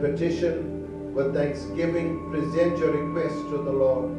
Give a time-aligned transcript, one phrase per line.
[0.00, 4.10] petition with thanksgiving, present your request to the Lord.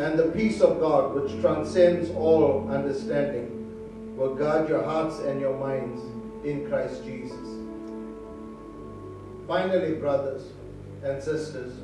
[0.00, 5.56] And the peace of God, which transcends all understanding, will guard your hearts and your
[5.58, 6.00] minds
[6.44, 7.48] in Christ Jesus.
[9.46, 10.44] Finally, brothers
[11.02, 11.74] and sisters,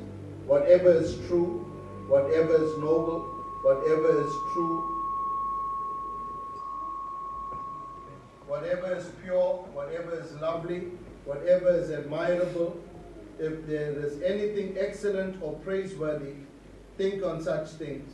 [0.45, 1.65] whatever is true,
[2.07, 4.99] whatever is noble, whatever is true,
[8.47, 10.91] whatever is pure, whatever is lovely,
[11.25, 12.81] whatever is admirable,
[13.37, 16.33] if there is anything excellent or praiseworthy,
[16.97, 18.09] think on such things.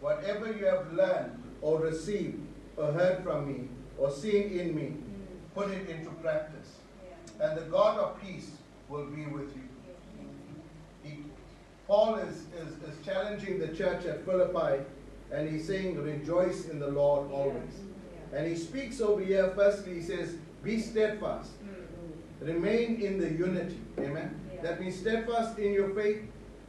[0.00, 2.40] Whatever you have learned or received
[2.76, 3.68] or heard from me
[3.98, 5.54] or seen in me, mm.
[5.54, 6.76] put it into practice.
[7.40, 8.50] And the God of peace
[8.88, 9.63] will be with you.
[11.86, 14.84] Paul is, is, is challenging the church at Philippi
[15.30, 17.74] and he's saying, Rejoice in the Lord always.
[18.32, 22.46] And he speaks over here, firstly, he says, Be steadfast mm-hmm.
[22.46, 23.80] Remain in the unity.
[23.98, 24.40] Amen.
[24.62, 26.22] That means steadfast in your faith,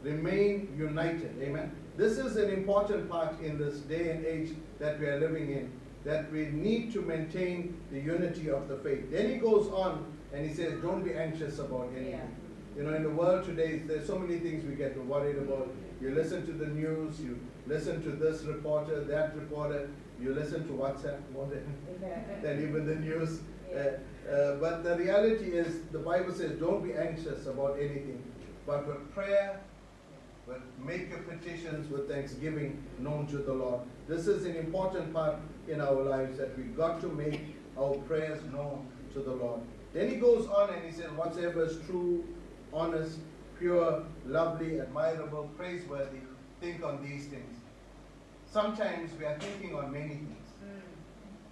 [0.03, 1.35] remain united.
[1.41, 1.71] Amen.
[1.97, 5.71] This is an important part in this day and age that we are living in.
[6.03, 9.11] That we need to maintain the unity of the faith.
[9.11, 12.35] Then he goes on and he says, Don't be anxious about anything.
[12.75, 15.73] You know, in the world today, there's so many things we get worried about.
[16.01, 19.89] You listen to the news, you listen to this reporter, that reporter,
[20.21, 21.65] you listen to WhatsApp more than,
[22.41, 23.39] than even the news.
[23.73, 23.79] Uh,
[24.29, 28.21] uh, but the reality is, the Bible says, don't be anxious about anything,
[28.67, 29.61] but with prayer,
[30.45, 33.81] with make your petitions with thanksgiving known to the Lord.
[34.07, 38.43] This is an important part in our lives that we've got to make our prayers
[38.51, 39.61] known to the Lord.
[39.93, 42.25] Then he goes on and he says, whatsoever is true,
[42.75, 43.19] honest,
[43.57, 46.19] pure, lovely, admirable, praiseworthy,
[46.59, 47.55] think on these things.
[48.51, 50.49] Sometimes we are thinking on many things.
[50.61, 50.79] Hmm.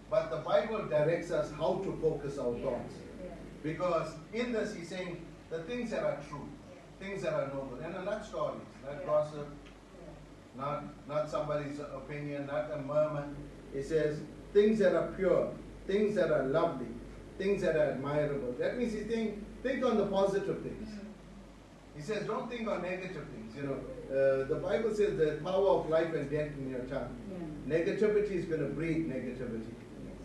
[0.10, 2.94] But the Bible directs us how to focus our thoughts.
[3.64, 6.48] Because in this, he's saying the things that are true,
[7.00, 9.48] things that are noble, and not stories, not gossip,
[10.58, 13.28] not, not somebody's opinion, not a murmur.
[13.74, 14.20] He says
[14.54, 15.52] things that are pure,
[15.88, 16.88] things that are lovely,
[17.38, 18.54] things that are admirable.
[18.60, 20.90] That means he think, think on the positive things.
[20.90, 21.03] Hmm.
[21.96, 23.56] He says, don't think on negative things.
[23.56, 27.16] You know, uh, the Bible says the power of life and death in your tongue.
[27.32, 27.78] Yeah.
[27.78, 29.74] Negativity is going to breed negativity.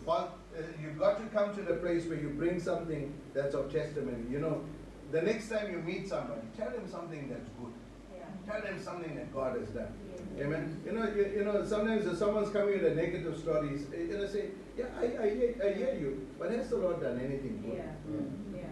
[0.05, 3.71] But uh, you've got to come to the place where you bring something that's of
[3.71, 4.23] testimony.
[4.29, 4.63] You know,
[5.11, 7.73] the next time you meet somebody, tell them something that's good.
[8.15, 8.51] Yeah.
[8.51, 9.93] Tell them something that God has done.
[10.35, 10.45] Yeah.
[10.45, 10.81] Amen.
[10.85, 14.27] You know, you, you, know, sometimes if someone's coming with a negative stories, you know,
[14.27, 17.77] say, yeah, I, I, hear, I hear you, but has the Lord done anything good?
[17.77, 18.11] Yeah.
[18.11, 18.55] Mm.
[18.55, 18.68] yeah.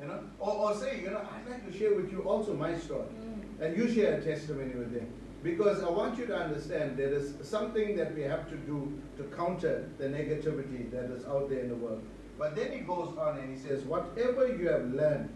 [0.00, 2.78] You know, or, or say, you know, I'd like to share with you also my
[2.78, 3.60] story, mm.
[3.60, 5.08] and you share a testimony with them.
[5.42, 9.24] Because I want you to understand there is something that we have to do to
[9.36, 12.02] counter the negativity that is out there in the world.
[12.38, 15.30] But then he goes on and he says, Whatever you have learned,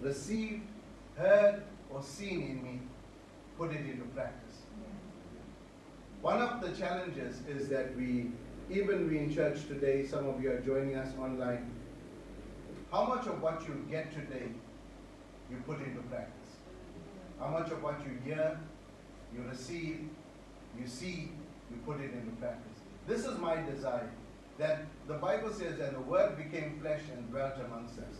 [0.00, 0.62] received,
[1.16, 2.80] heard, or seen in me,
[3.58, 4.58] put it into practice.
[6.20, 8.30] One of the challenges is that we,
[8.70, 11.70] even we in church today, some of you are joining us online,
[12.92, 14.48] how much of what you get today
[15.50, 16.50] you put into practice?
[17.40, 18.58] How much of what you hear
[19.34, 20.08] you receive,
[20.78, 21.30] you see,
[21.70, 22.78] you put it into practice.
[23.06, 24.10] This is my desire.
[24.58, 28.16] That the Bible says, and the word became flesh and dwelt amongst us.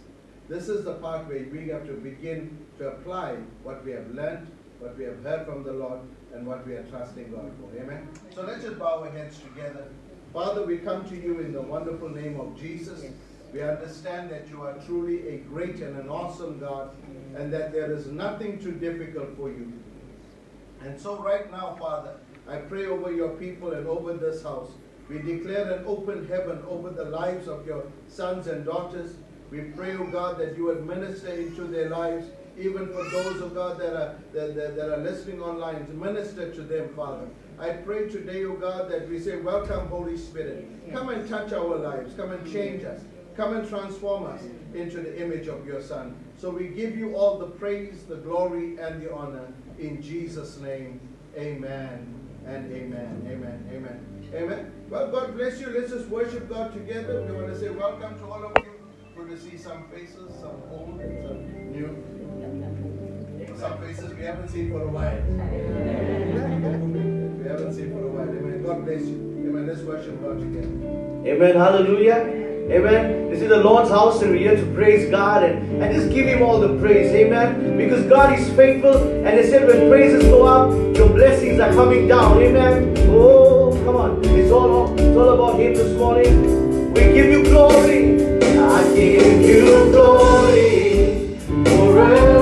[0.48, 4.50] This is the part where we have to begin to apply what we have learned,
[4.80, 6.00] what we have heard from the Lord,
[6.34, 7.78] and what we are trusting God for.
[7.80, 8.08] Amen?
[8.34, 9.88] So let's just bow our heads together.
[10.32, 13.04] Father, we come to you in the wonderful name of Jesus.
[13.52, 16.90] We understand that you are truly a great and an awesome God,
[17.36, 19.72] and that there is nothing too difficult for you.
[20.80, 22.14] And so, right now, Father,
[22.48, 24.70] I pray over your people and over this house.
[25.08, 29.16] We declare an open heaven over the lives of your sons and daughters.
[29.50, 32.28] We pray, O oh God, that you would minister into their lives,
[32.58, 35.92] even for those, of oh God, that are, that, that, that, are listening online, to
[35.92, 37.28] minister to them, Father.
[37.58, 40.66] I pray today, O oh God, that we say, Welcome, Holy Spirit.
[40.90, 42.14] Come and touch our lives.
[42.14, 43.02] Come and change us.
[43.36, 44.42] Come and transform us
[44.74, 46.16] into the image of your Son.
[46.36, 49.52] So we give you all the praise, the glory, and the honor.
[49.78, 51.00] In Jesus' name,
[51.36, 53.26] amen and amen.
[53.26, 53.68] Amen.
[53.72, 54.30] Amen.
[54.34, 54.72] Amen.
[54.90, 55.70] Well, God bless you.
[55.70, 57.22] Let's just worship God together.
[57.22, 58.72] We want to say welcome to all of you.
[59.16, 61.96] Good to see some faces, some old and some new.
[63.58, 65.22] Some faces we haven't seen for a while.
[67.38, 68.28] we haven't seen for a while.
[68.28, 68.62] Amen.
[68.62, 69.16] God bless you.
[69.46, 69.66] Amen.
[69.66, 70.68] Let's worship God together.
[71.26, 71.56] Amen.
[71.56, 72.51] Hallelujah.
[72.70, 73.28] Amen.
[73.28, 76.26] This is the Lord's house and we're here to praise God and, and just give
[76.26, 77.10] Him all the praise.
[77.10, 77.76] Amen.
[77.76, 82.06] Because God is faithful and they said when praises go up, your blessings are coming
[82.06, 82.40] down.
[82.40, 82.94] Amen.
[83.10, 84.24] Oh, come on.
[84.24, 86.92] It's all, it's all about Him this morning.
[86.94, 88.22] We give you glory.
[88.58, 92.41] I give you glory forever.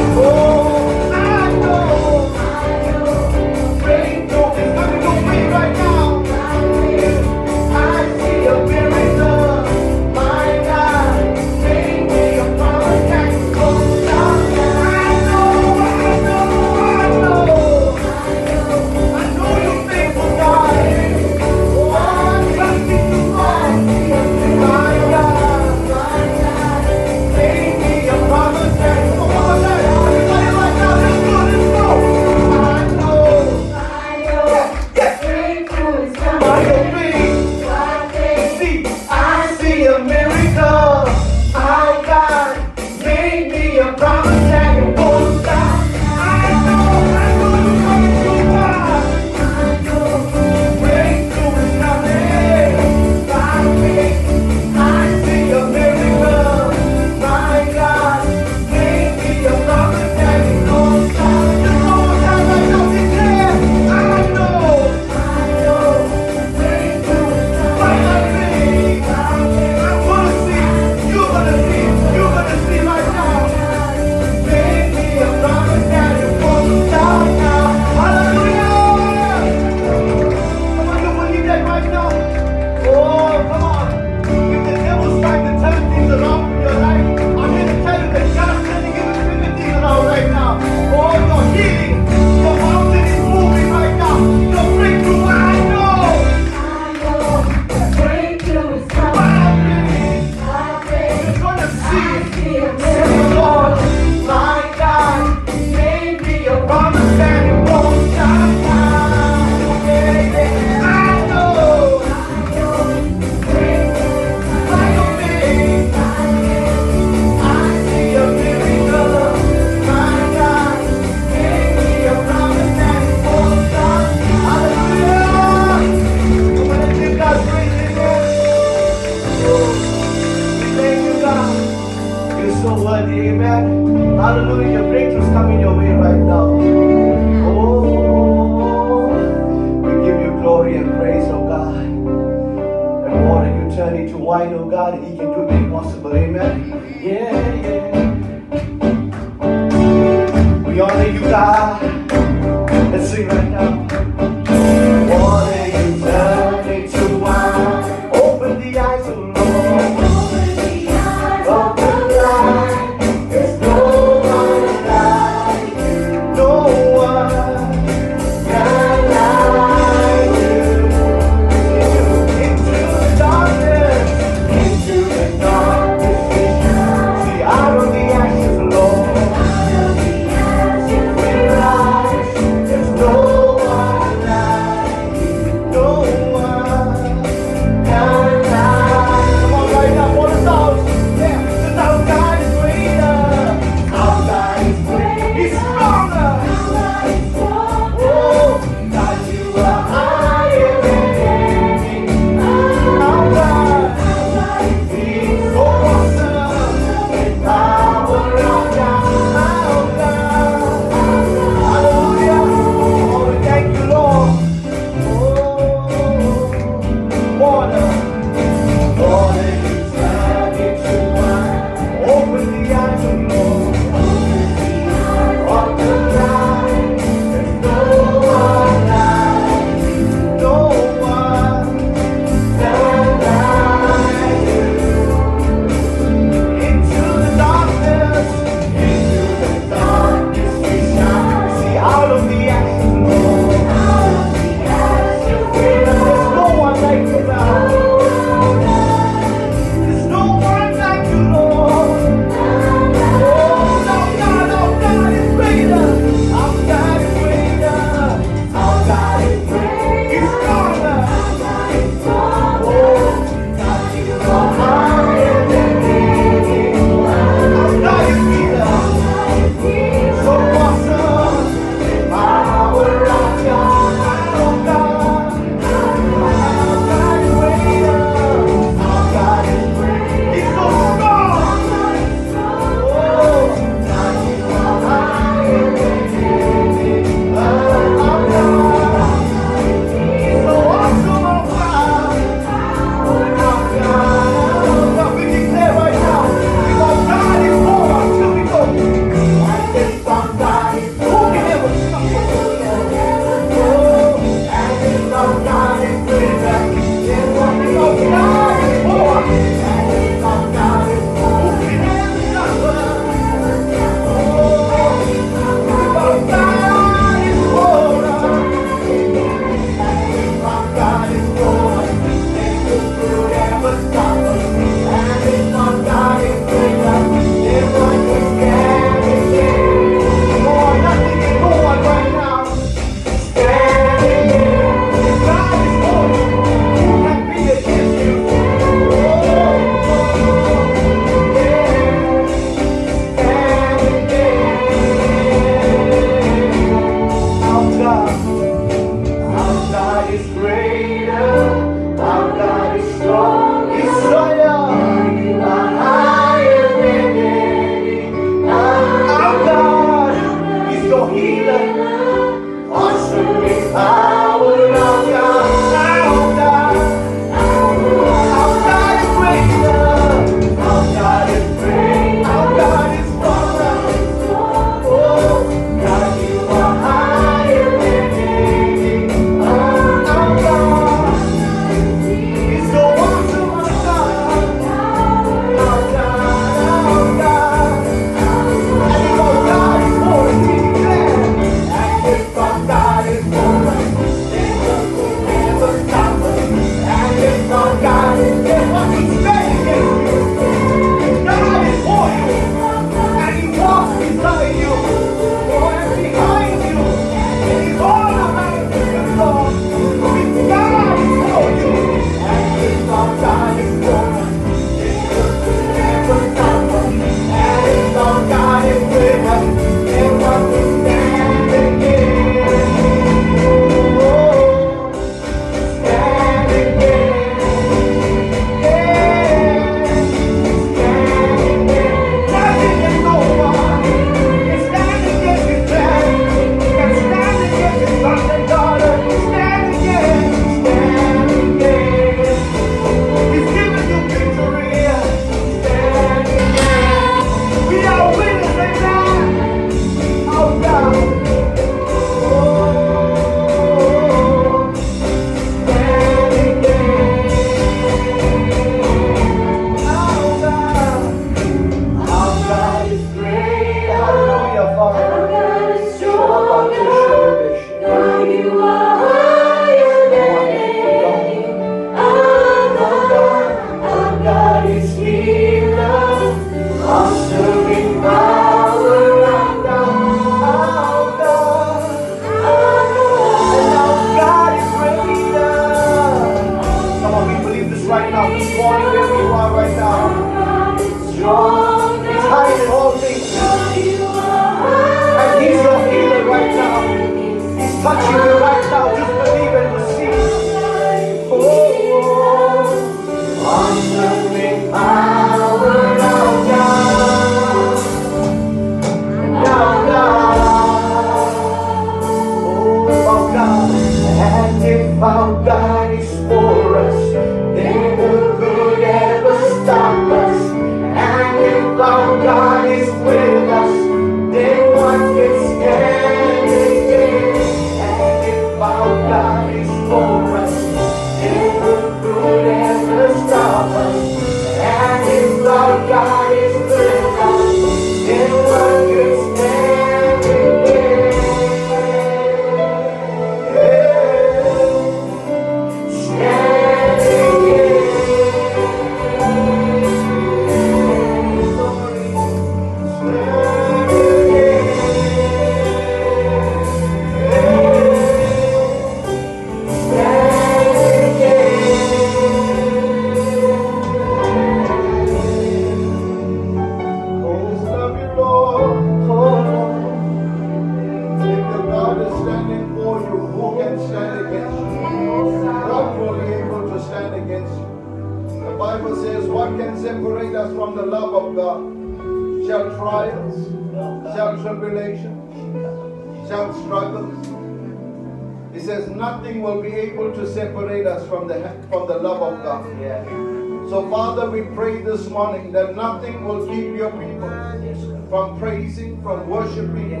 [598.14, 600.00] From praising, from worshiping,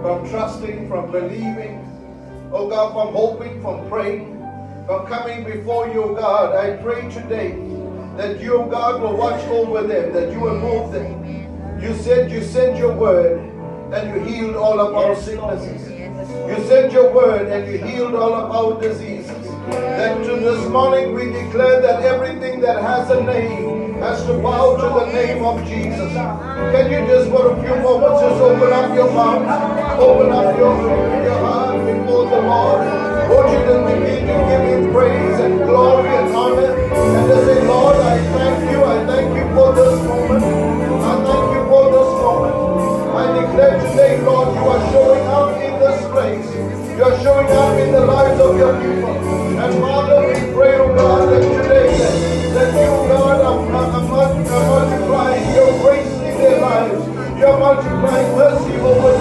[0.00, 1.86] from trusting, from believing,
[2.50, 4.38] oh God, from hoping, from praying,
[4.86, 6.56] from coming before you, God.
[6.56, 7.50] I pray today
[8.16, 11.78] that you, God, will watch over them, that you will move them.
[11.78, 13.40] You said you sent your word
[13.92, 15.90] and you healed all of our sicknesses.
[15.90, 19.46] You sent your word and you healed all of our diseases.
[19.68, 23.71] That to this morning we declare that everything that has a name
[24.02, 26.12] has to bow to the name of Jesus.
[26.12, 29.46] Can you just for a few moments just open up your mouth,
[30.00, 30.74] open up your,
[31.22, 32.82] your heart before the Lord?
[33.30, 37.64] Won't you just begin to give him praise and glory and honor and just say,
[37.64, 40.42] Lord, I thank you, I thank you for this moment.
[40.42, 42.56] I thank you for this moment.
[43.14, 46.72] I declare today, Lord, you are showing up in this place.
[46.98, 49.14] You are showing up in the lives of your people.
[49.62, 50.01] And Father,
[57.42, 57.48] lives.
[57.48, 59.11] You are multiplying mercy over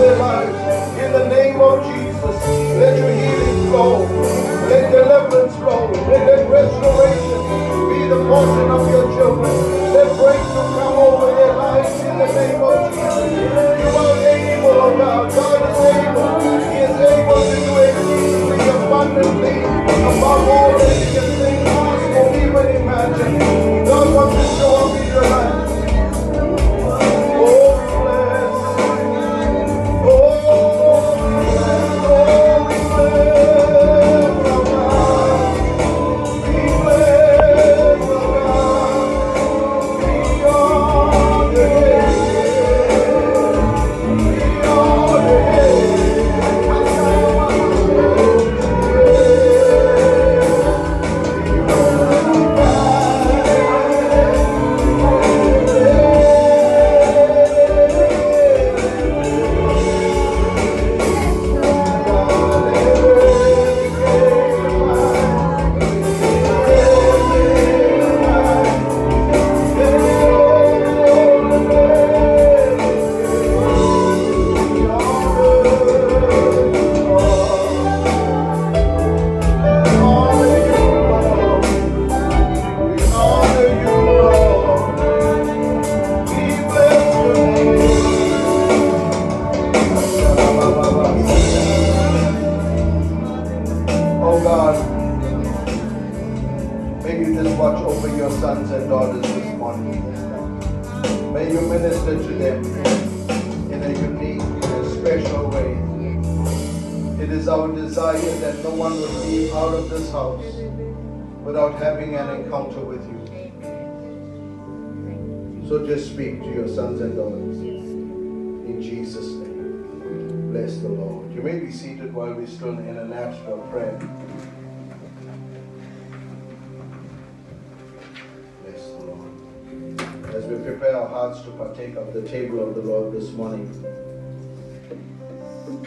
[131.52, 133.70] to partake of the table of the Lord this morning,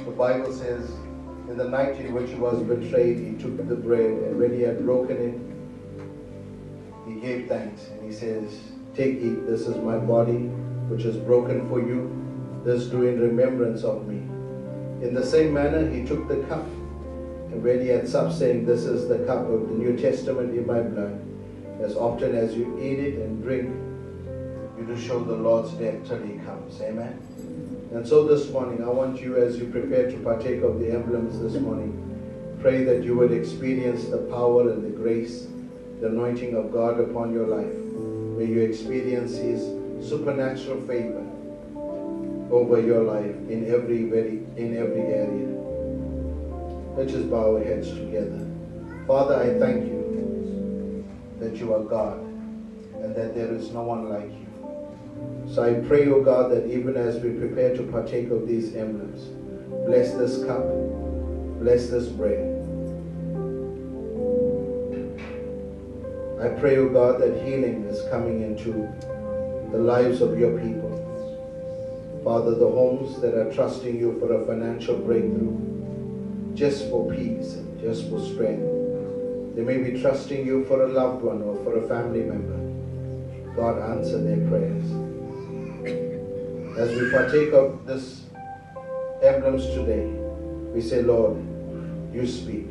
[0.04, 0.90] the Bible says,
[1.48, 4.62] in the night in which he was betrayed, he took the bread, and when he
[4.62, 8.58] had broken it, he gave thanks, and he says,
[8.94, 10.48] Take, eat, this is my body,
[10.88, 12.10] which is broken for you.
[12.64, 14.16] This do in remembrance of me.
[15.04, 16.64] In the same manner, he took the cup,
[17.50, 20.66] And when he had supped, saying, This is the cup of the New Testament in
[20.66, 21.20] my blood.
[21.80, 23.83] As often as you eat it and drink,
[24.86, 26.80] do show the Lord's death till he comes.
[26.80, 27.18] Amen.
[27.92, 31.40] And so this morning, I want you, as you prepare to partake of the emblems
[31.40, 35.46] this morning, pray that you would experience the power and the grace,
[36.00, 37.72] the anointing of God upon your life.
[38.38, 39.62] May you experience His
[40.08, 41.24] supernatural favor
[42.50, 45.48] over your life in every very in every area.
[46.96, 48.48] Let's just bow our heads together.
[49.06, 51.06] Father, I thank you
[51.40, 52.20] that you are God
[53.02, 54.43] and that there is no one like you.
[55.52, 59.28] So I pray, O God, that even as we prepare to partake of these emblems,
[59.86, 60.64] bless this cup,
[61.60, 62.50] bless this bread.
[66.40, 68.72] I pray, O God, that healing is coming into
[69.70, 70.90] the lives of your people.
[72.24, 75.56] Father, the homes that are trusting you for a financial breakthrough,
[76.54, 79.54] just for peace and just for strength.
[79.54, 82.53] They may be trusting you for a loved one or for a family member.
[83.56, 84.84] God, answer their prayers.
[86.76, 88.24] As we partake of this
[89.22, 90.06] emblems today,
[90.74, 91.36] we say, Lord,
[92.12, 92.66] you speak.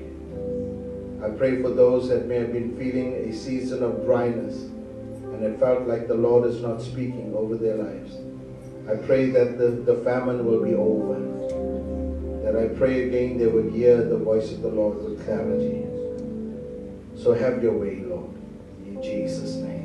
[1.24, 5.58] I pray for those that may have been feeling a season of dryness and it
[5.58, 8.18] felt like the Lord is not speaking over their lives.
[8.90, 11.20] I pray that the, the famine will be over.
[12.44, 15.86] That I pray again they would hear the voice of the Lord with clarity.
[17.16, 18.32] So have your way, Lord.
[18.86, 19.83] In Jesus' name.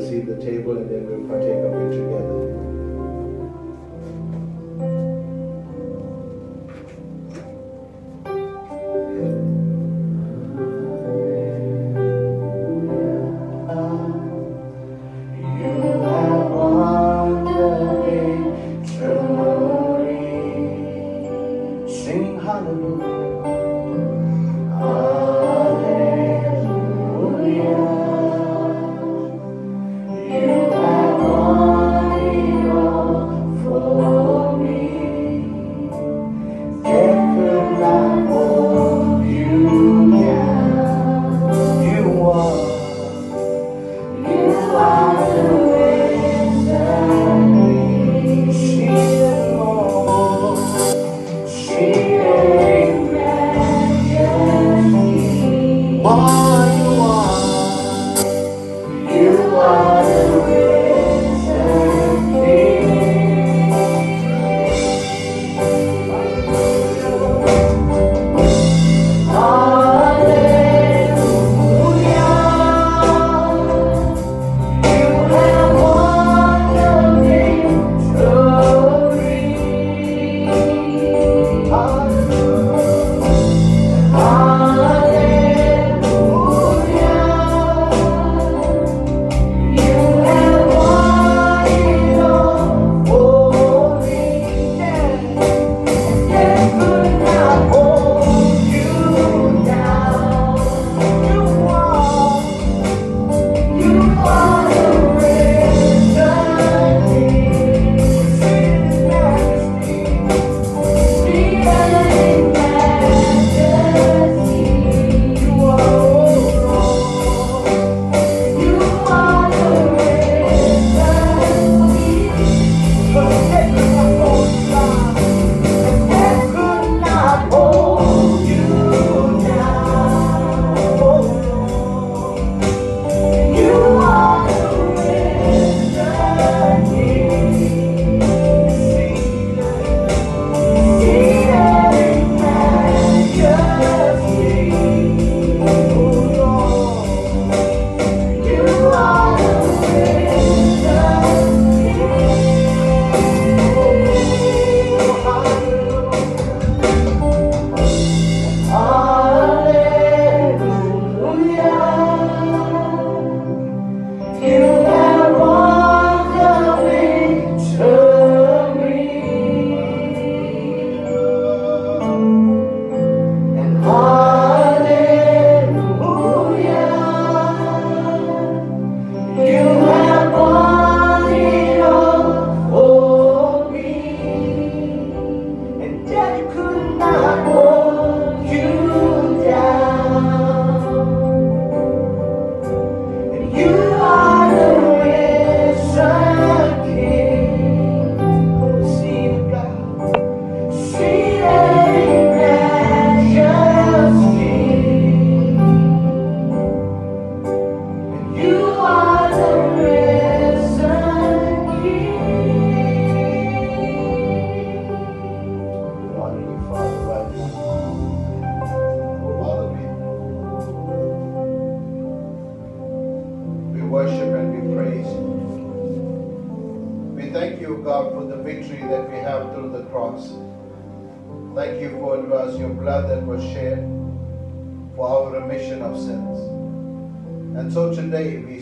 [0.00, 2.70] Receive the table and then we'll partake of it together.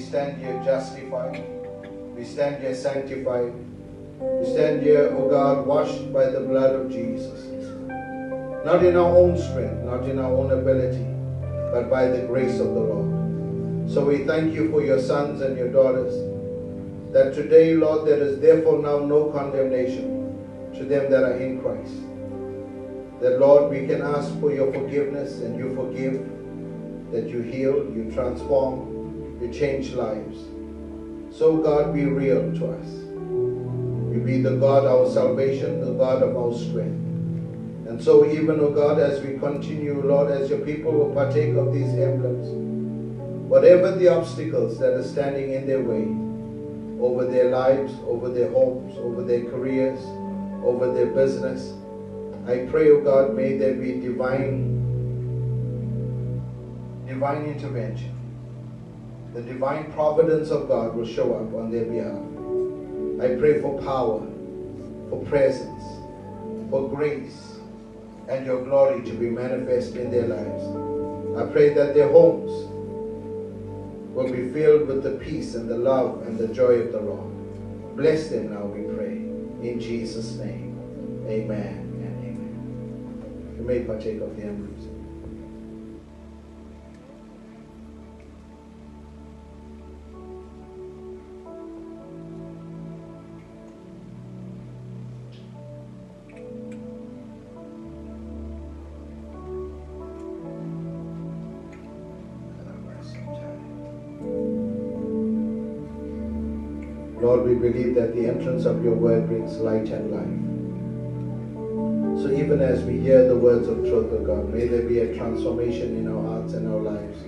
[0.08, 1.44] Stand here justified.
[2.16, 3.52] We stand here sanctified.
[4.18, 7.44] We stand here, O God, washed by the blood of Jesus.
[8.64, 11.04] Not in our own strength, not in our own ability,
[11.72, 13.90] but by the grace of the Lord.
[13.90, 16.14] So we thank you for your sons and your daughters.
[17.12, 20.38] That today, Lord, there is therefore now no condemnation
[20.74, 22.00] to them that are in Christ.
[23.20, 28.10] That, Lord, we can ask for your forgiveness and you forgive, that you heal, you
[28.14, 28.97] transform,
[29.40, 30.38] you change lives.
[31.30, 32.86] So, God, be real to us.
[34.12, 36.98] You be the God of our salvation, the God of our strength.
[37.88, 41.54] And so, even, O oh God, as we continue, Lord, as your people will partake
[41.54, 42.48] of these emblems,
[43.48, 46.06] whatever the obstacles that are standing in their way,
[47.00, 50.00] over their lives, over their homes, over their careers,
[50.64, 51.74] over their business,
[52.46, 54.74] I pray, O oh God, may there be divine,
[57.06, 58.17] divine intervention.
[59.38, 62.18] The divine providence of God will show up on their behalf.
[63.22, 64.26] I pray for power,
[65.08, 65.84] for presence,
[66.70, 67.60] for grace,
[68.28, 70.64] and your glory to be manifest in their lives.
[71.38, 72.50] I pray that their homes
[74.12, 77.96] will be filled with the peace and the love and the joy of the Lord.
[77.96, 79.18] Bless them now, we pray.
[79.62, 80.74] In Jesus' name.
[81.28, 81.88] Amen
[83.68, 84.87] may partake of the.
[107.58, 110.48] Believe that the entrance of your word brings light and life.
[112.22, 115.14] So even as we hear the words of truth, of God, may there be a
[115.16, 117.22] transformation in our hearts and our lives.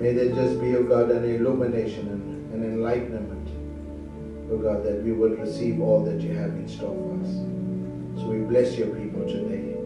[0.00, 3.48] May there just be, O God, an illumination and an enlightenment,
[4.50, 7.32] O God, that we would receive all that you have in store for us.
[8.20, 9.76] So we bless your people today.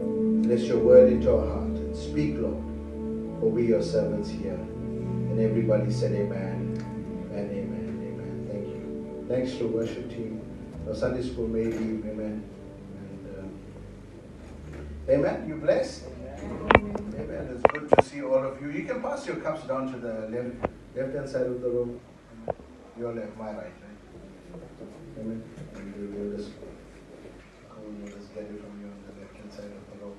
[0.47, 2.63] Bless your word into our heart and speak, Lord,
[3.39, 4.53] for we your servants here.
[4.53, 6.54] And everybody said amen
[9.27, 10.39] Thanks to worship team.
[10.87, 12.05] Our Sunday school may leave.
[12.05, 12.47] Amen.
[13.25, 15.47] Uh, amen.
[15.47, 16.03] You blessed?
[16.43, 16.95] Amen.
[17.17, 17.49] Amen.
[17.51, 18.69] It's good to see all of you.
[18.69, 21.99] You can pass your cups down to the left left hand side of the room.
[22.99, 23.73] Your left, my right, right?
[25.19, 25.43] Amen.
[25.73, 26.51] And we'll just,
[27.79, 30.17] we'll just get it from you on the left hand side of the room.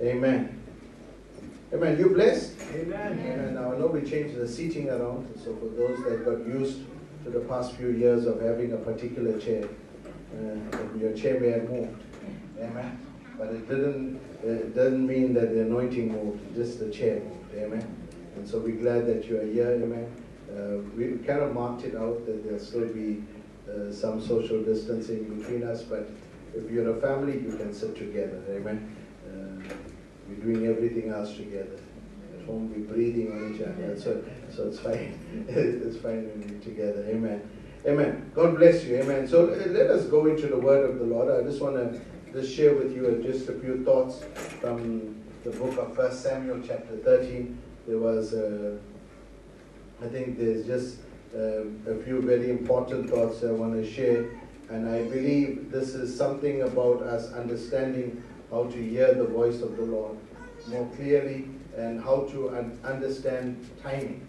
[0.00, 0.62] Amen.
[1.74, 1.98] Amen.
[1.98, 2.54] You blessed?
[2.72, 3.20] Amen.
[3.20, 3.54] Amen.
[3.54, 6.78] Now I know we changed the seating around, so for those that got used
[7.30, 9.68] the past few years of having a particular chair,
[10.34, 12.02] uh, your chair may have moved.
[12.60, 13.00] Amen.
[13.38, 17.54] But it didn't, it doesn't mean that the anointing moved, just the chair moved.
[17.54, 17.86] Amen.
[18.36, 19.72] And so we're glad that you are here.
[19.82, 20.12] Amen.
[20.50, 23.22] Uh, we kind of marked it out that there'll still be
[23.68, 26.08] uh, some social distancing between us, but
[26.54, 28.40] if you're a family, you can sit together.
[28.50, 28.96] Amen.
[29.26, 29.74] Uh,
[30.28, 31.78] we're doing everything else together.
[32.46, 33.98] Home, we're breathing on each other.
[33.98, 34.24] So,
[34.54, 35.18] so it's fine.
[35.48, 37.04] it's fine when we're together.
[37.08, 37.42] Amen.
[37.86, 38.30] Amen.
[38.34, 38.96] God bless you.
[38.96, 39.28] Amen.
[39.28, 41.28] So let us go into the word of the Lord.
[41.30, 42.00] I just want to
[42.32, 44.24] just share with you just a few thoughts
[44.60, 47.58] from the book of First Samuel, chapter 13.
[47.86, 48.76] There was, uh,
[50.02, 50.98] I think there's just
[51.34, 54.28] uh, a few very important thoughts I want to share.
[54.68, 59.76] And I believe this is something about us understanding how to hear the voice of
[59.76, 60.16] the Lord
[60.68, 64.26] more clearly and how to un- understand timing.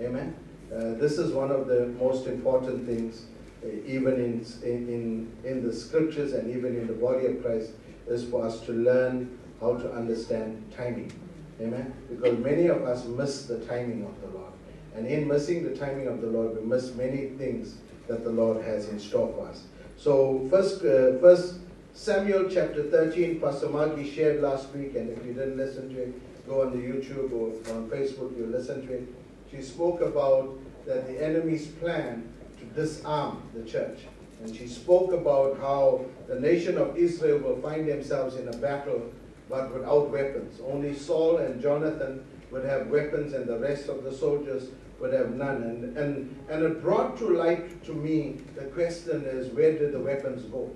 [0.00, 0.34] Amen.
[0.72, 3.26] Uh, this is one of the most important things
[3.64, 7.72] uh, even in, in, in the scriptures and even in the body of Christ,
[8.06, 11.12] is for us to learn how to understand timing.
[11.60, 11.92] Amen?
[12.08, 14.52] Because many of us miss the timing of the Lord.
[14.94, 18.62] And in missing the timing of the Lord, we miss many things that the Lord
[18.64, 19.64] has in store for us.
[19.96, 21.58] So, first, uh, first
[21.94, 26.14] Samuel chapter 13, Pastor Margie shared last week, and if you didn't listen to it,
[26.48, 29.08] go on the YouTube or on Facebook, you listen to it.
[29.50, 34.00] She spoke about that the enemy's plan to disarm the church.
[34.42, 39.02] And she spoke about how the nation of Israel will find themselves in a battle
[39.48, 40.60] but without weapons.
[40.60, 44.68] Only Saul and Jonathan would have weapons and the rest of the soldiers
[45.00, 45.62] would have none.
[45.62, 50.00] And, and, and it brought to light to me the question is where did the
[50.00, 50.70] weapons go?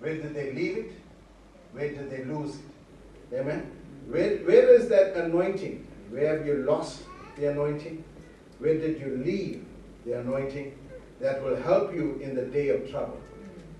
[0.00, 0.92] Where did they leave it?
[1.72, 3.36] Where did they lose it?
[3.36, 3.75] Amen?
[4.06, 5.86] Where, where is that anointing?
[6.10, 7.02] Where have you lost
[7.36, 8.04] the anointing?
[8.58, 9.66] Where did you leave
[10.06, 10.72] the anointing.
[11.20, 13.18] that will help you in the day of trouble,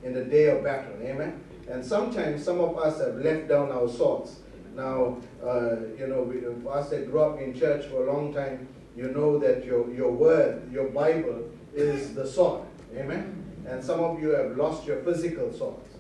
[0.03, 0.95] in the day of battle.
[1.03, 1.41] Amen.
[1.71, 4.37] And sometimes some of us have left down our swords.
[4.75, 8.69] Now, uh, you know, we, us that grew up in church for a long time,
[8.97, 12.63] you know that your, your word, your Bible, is the sword.
[12.95, 13.45] Amen.
[13.69, 15.95] And some of you have lost your physical swords.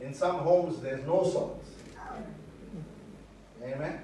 [0.00, 1.59] In some homes, there's no swords.
[3.62, 4.00] Amen.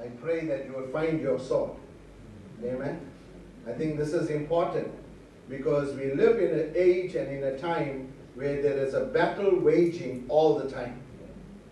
[0.00, 1.72] I pray that you will find your sword.
[2.64, 3.00] Amen.
[3.66, 4.88] I think this is important
[5.48, 9.58] because we live in an age and in a time where there is a battle
[9.58, 11.00] waging all the time.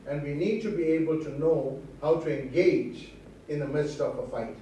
[0.09, 3.11] And we need to be able to know how to engage
[3.49, 4.57] in the midst of a fight.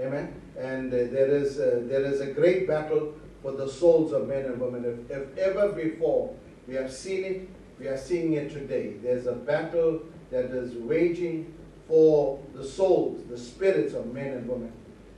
[0.00, 0.40] Amen.
[0.58, 4.44] And uh, there is uh, there is a great battle for the souls of men
[4.44, 4.84] and women.
[4.84, 6.34] If, if ever before
[6.66, 7.48] we have seen it,
[7.78, 8.94] we are seeing it today.
[9.02, 10.00] There's a battle
[10.30, 11.54] that is waging
[11.88, 14.72] for the souls, the spirits of men and women.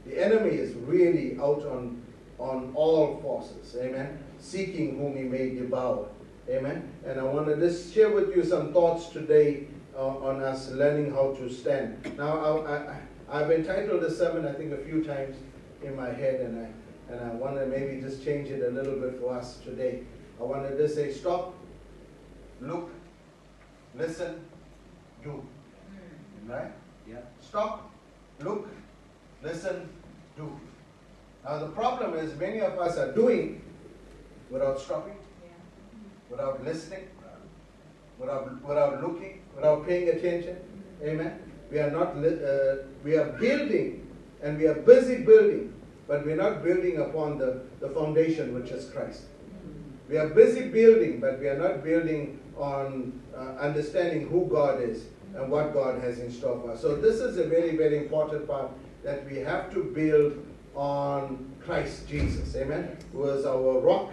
[0.06, 2.02] The enemy is really out on,
[2.38, 6.08] on all forces, amen, seeking whom he may devour,
[6.48, 6.90] amen.
[7.06, 9.66] And I want to just share with you some thoughts today
[9.96, 12.16] uh, on us learning how to stand.
[12.16, 15.36] Now, I, have entitled the sermon, I think, a few times
[15.82, 18.96] in my head, and I, and I want to maybe just change it a little
[18.96, 20.02] bit for us today.
[20.40, 21.54] I want to say, stop,
[22.60, 22.90] look,
[23.94, 24.40] listen,
[25.22, 25.44] do.
[26.48, 26.72] Right?
[27.06, 27.18] Yeah.
[27.40, 27.90] Stop,
[28.40, 28.68] look,
[29.42, 29.88] listen,
[30.36, 30.50] do.
[31.44, 33.62] Now the problem is many of us are doing
[34.50, 35.50] without stopping, yeah.
[36.30, 37.06] without listening,
[38.18, 40.56] without, without looking, without paying attention.
[41.02, 41.38] Amen.
[41.70, 44.06] We are not, uh, we are building
[44.42, 45.74] and we are busy building,
[46.06, 49.24] but we're not building upon the, the foundation which is Christ.
[50.08, 55.04] We are busy building, but we are not building on uh, understanding who God is
[55.36, 56.80] and what God has in store for us.
[56.80, 58.70] So this is a very, very important part
[59.04, 64.10] that we have to build on Christ Jesus, amen, who is our rock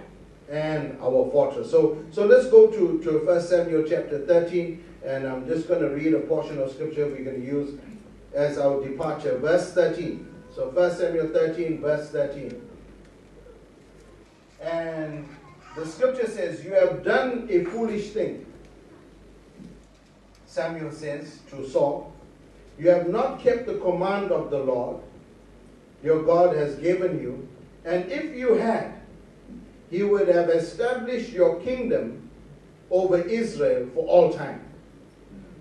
[0.49, 1.71] and our fortress.
[1.71, 5.89] So, so let's go to, to 1 Samuel chapter 13, and I'm just going to
[5.89, 7.79] read a portion of scripture we're going to use
[8.33, 9.37] as our departure.
[9.37, 10.33] Verse 13.
[10.53, 12.61] So 1 Samuel 13, verse 13.
[14.61, 15.27] And
[15.75, 18.45] the scripture says, You have done a foolish thing.
[20.55, 22.13] Samuel says to Saul,
[22.79, 25.01] You have not kept the command of the Lord
[26.01, 27.45] your God has given you,
[27.83, 28.93] and if you had,
[29.89, 32.29] he would have established your kingdom
[32.89, 34.63] over Israel for all time.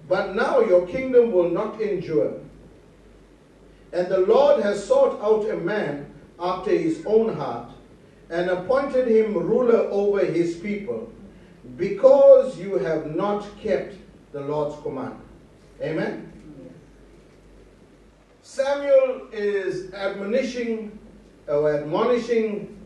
[0.07, 2.39] But now your kingdom will not endure.
[3.93, 7.71] And the Lord has sought out a man after his own heart
[8.31, 11.11] and appointed him ruler over his people
[11.77, 13.97] because you have not kept
[14.35, 15.15] the Lord's command.
[15.81, 16.31] Amen?
[18.43, 20.99] Samuel is admonishing
[21.49, 22.77] uh, or admonishing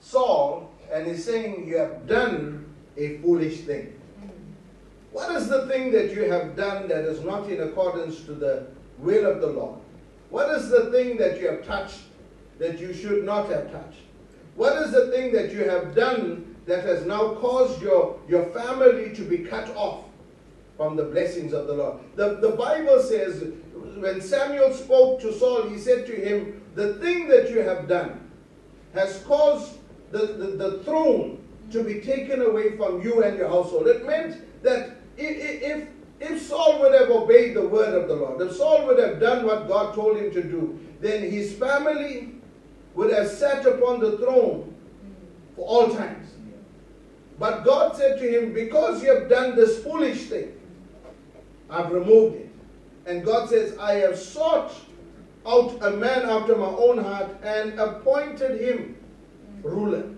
[0.00, 3.98] Saul and he's saying, You have done a foolish thing.
[5.12, 8.66] What is the thing that you have done that is not in accordance to the
[8.98, 9.78] will of the Lord?
[10.28, 12.00] What is the thing that you have touched
[12.58, 14.00] that you should not have touched?
[14.56, 19.14] What is the thing that you have done that has now caused your, your family
[19.14, 20.04] to be cut off
[20.76, 21.98] from the blessings of the Lord.
[22.16, 23.44] The, the Bible says
[23.96, 28.30] when Samuel spoke to Saul, he said to him, The thing that you have done
[28.94, 29.78] has caused
[30.10, 31.42] the, the, the throne
[31.72, 33.86] to be taken away from you and your household.
[33.86, 35.88] It meant that if,
[36.20, 39.46] if Saul would have obeyed the word of the Lord, if Saul would have done
[39.46, 42.34] what God told him to do, then his family
[42.94, 44.74] would have sat upon the throne
[45.54, 46.35] for all times.
[47.38, 50.58] But God said to him, Because you have done this foolish thing,
[51.68, 52.50] I've removed it.
[53.06, 54.72] And God says, I have sought
[55.46, 58.96] out a man after my own heart and appointed him
[59.62, 60.10] ruler.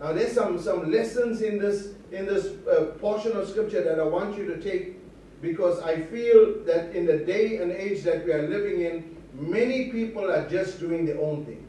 [0.00, 4.04] Now there's some, some lessons in this in this uh, portion of scripture that I
[4.04, 4.96] want you to take
[5.42, 9.90] because I feel that in the day and age that we are living in, many
[9.90, 11.66] people are just doing their own thing.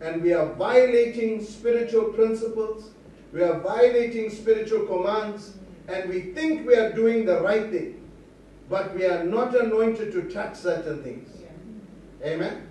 [0.00, 2.90] And we are violating spiritual principles
[3.34, 5.54] we are violating spiritual commands
[5.88, 8.00] and we think we are doing the right thing,
[8.70, 11.28] but we are not anointed to touch certain things.
[12.24, 12.68] Amen?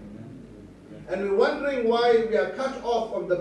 [1.10, 3.36] And we're wondering why we are cut off of the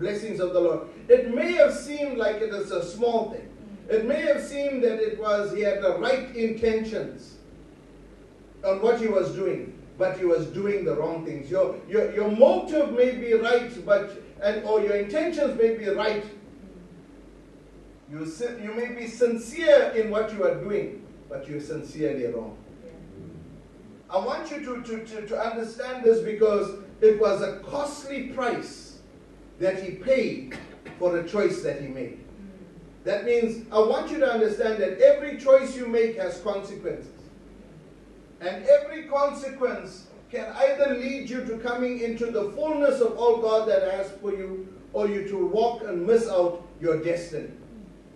[0.00, 0.88] blessings of the Lord.
[1.08, 3.48] It may have seemed like it is a small thing.
[3.88, 7.36] It may have seemed that it was he had the right intentions
[8.64, 11.48] on what he was doing, but he was doing the wrong things.
[11.48, 14.10] Your, your, your motive may be right, but
[14.42, 16.24] and or your intentions may be right,
[18.10, 18.24] you,
[18.62, 22.56] you may be sincere in what you are doing, but you're sincerely wrong.
[24.10, 29.00] I want you to, to, to, to understand this because it was a costly price
[29.58, 30.56] that he paid
[30.98, 32.18] for the choice that he made.
[32.18, 33.04] Mm.
[33.04, 37.12] That means I want you to understand that every choice you make has consequences.
[38.40, 43.68] And every consequence can either lead you to coming into the fullness of all God
[43.68, 47.50] that has for you, or you to walk and miss out your destiny.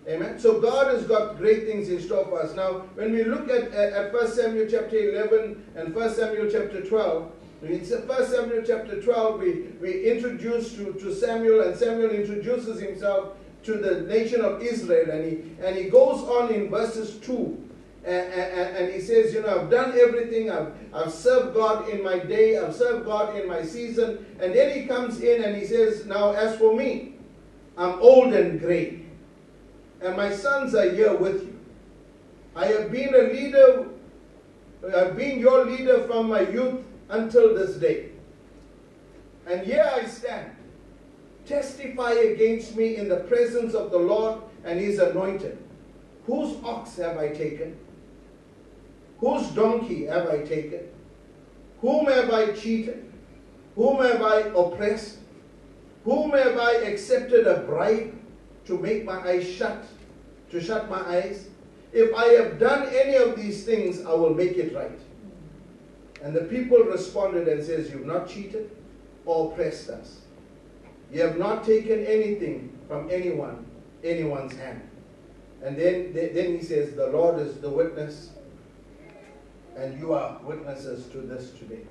[0.07, 0.37] Amen.
[0.37, 2.55] So God has got great things in store for us.
[2.55, 6.81] Now, when we look at, at, at 1 Samuel chapter 11 and 1 Samuel chapter
[6.81, 7.31] 12,
[7.61, 13.37] in 1 Samuel chapter 12, we, we introduce to, to Samuel, and Samuel introduces himself
[13.63, 17.63] to the nation of Israel, and he, and he goes on in verses 2
[18.05, 20.51] and, and, and, he says, You know, I've done everything.
[20.51, 22.57] I've, I've served God in my day.
[22.57, 24.25] I've served God in my season.
[24.41, 27.15] And then he comes in and he says, Now, as for me,
[27.77, 29.02] I'm old and gray.
[30.03, 31.59] And my sons are here with you.
[32.55, 33.87] I have been a leader.
[34.95, 38.09] I've been your leader from my youth until this day.
[39.47, 40.51] And here I stand.
[41.45, 45.57] Testify against me in the presence of the Lord and his anointed.
[46.25, 47.77] Whose ox have I taken?
[49.19, 50.81] Whose donkey have I taken?
[51.79, 53.11] Whom have I cheated?
[53.75, 55.19] Whom have I oppressed?
[56.03, 58.13] Whom have I accepted a bribe
[58.65, 59.83] to make my eyes shut,
[60.53, 61.47] to shut my eyes?
[61.91, 64.99] If I have done any of these things, I will make it right.
[66.23, 68.71] And the people responded and says, You've not cheated
[69.25, 70.21] or oppressed us.
[71.11, 73.65] You have not taken anything from anyone,
[74.03, 74.81] anyone's hand.
[75.61, 78.29] And then, then he says, The Lord is the witness
[79.75, 81.81] and you are witnesses to this today.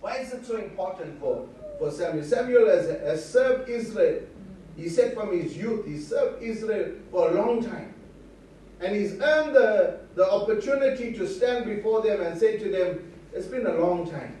[0.00, 1.48] Why is it so important for,
[1.78, 2.24] for Samuel?
[2.24, 4.22] Samuel has, has served Israel.
[4.76, 7.94] He said from his youth, he served Israel for a long time.
[8.80, 13.46] And he's earned the, the opportunity to stand before them and say to them, It's
[13.46, 14.36] been a long time.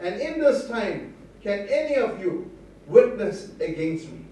[0.00, 2.50] And in this time, can any of you
[2.86, 4.24] witness against me?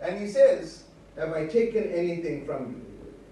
[0.00, 0.84] And he says,
[1.16, 2.88] Have I taken anything from you?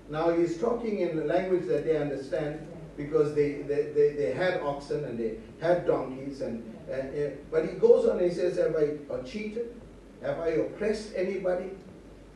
[0.09, 4.61] Now he's talking in the language that they understand because they, they, they, they had
[4.61, 6.43] oxen and they had donkeys.
[6.43, 9.75] And, and But he goes on and he says, Have I cheated?
[10.23, 11.71] Have I oppressed anybody?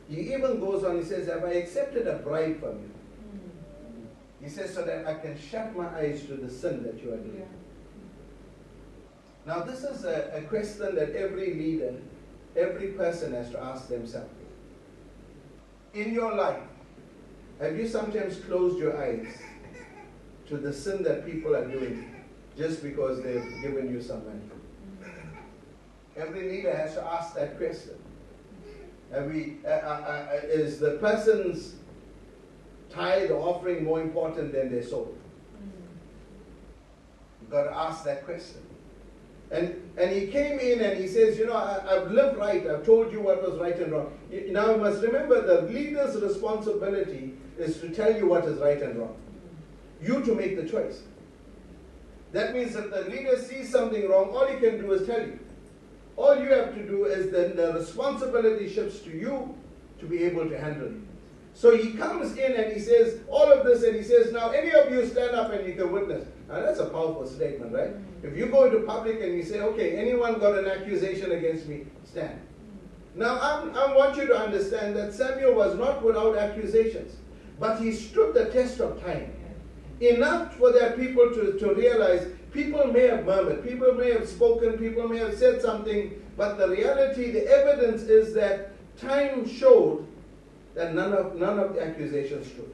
[0.09, 2.91] He even goes on, he says, Have I accepted a bribe from you?
[4.41, 7.17] He says, So that I can shut my eyes to the sin that you are
[7.17, 7.47] doing.
[9.45, 11.95] Now, this is a, a question that every leader,
[12.55, 14.29] every person has to ask themselves.
[15.93, 16.61] In your life,
[17.59, 19.27] have you sometimes closed your eyes
[20.47, 22.15] to the sin that people are doing
[22.57, 24.60] just because they've given you some money?
[26.17, 27.95] Every leader has to ask that question.
[29.11, 31.75] We, uh, uh, uh, is the person's
[32.89, 35.15] tithe or offering more important than their soul?
[37.41, 38.61] You've got to ask that question.
[39.51, 42.65] And, and he came in and he says, You know, I, have lived right.
[42.65, 44.17] I've told you what was right and wrong.
[44.49, 48.97] Now, you must remember the leader's responsibility is to tell you what is right and
[48.97, 49.15] wrong.
[50.01, 51.01] You to make the choice.
[52.31, 55.37] That means that the leader sees something wrong, all he can do is tell you.
[56.15, 59.55] All you have to do is then the responsibility shifts to you
[59.99, 61.01] to be able to handle it.
[61.53, 64.71] So he comes in and he says all of this and he says, Now, any
[64.71, 66.27] of you stand up and you can witness.
[66.47, 67.89] Now, that's a powerful statement, right?
[67.89, 68.27] Mm-hmm.
[68.27, 71.85] If you go into public and you say, Okay, anyone got an accusation against me,
[72.03, 72.39] stand.
[72.39, 73.19] Mm-hmm.
[73.19, 77.15] Now, I'm, i want you to understand that Samuel was not without accusations.
[77.59, 79.33] But he stood the test of time.
[79.99, 84.77] Enough for their people to, to realize people may have murmured, people may have spoken,
[84.77, 90.07] people may have said something, but the reality, the evidence is that time showed
[90.75, 92.71] that none of, none of the accusations stood.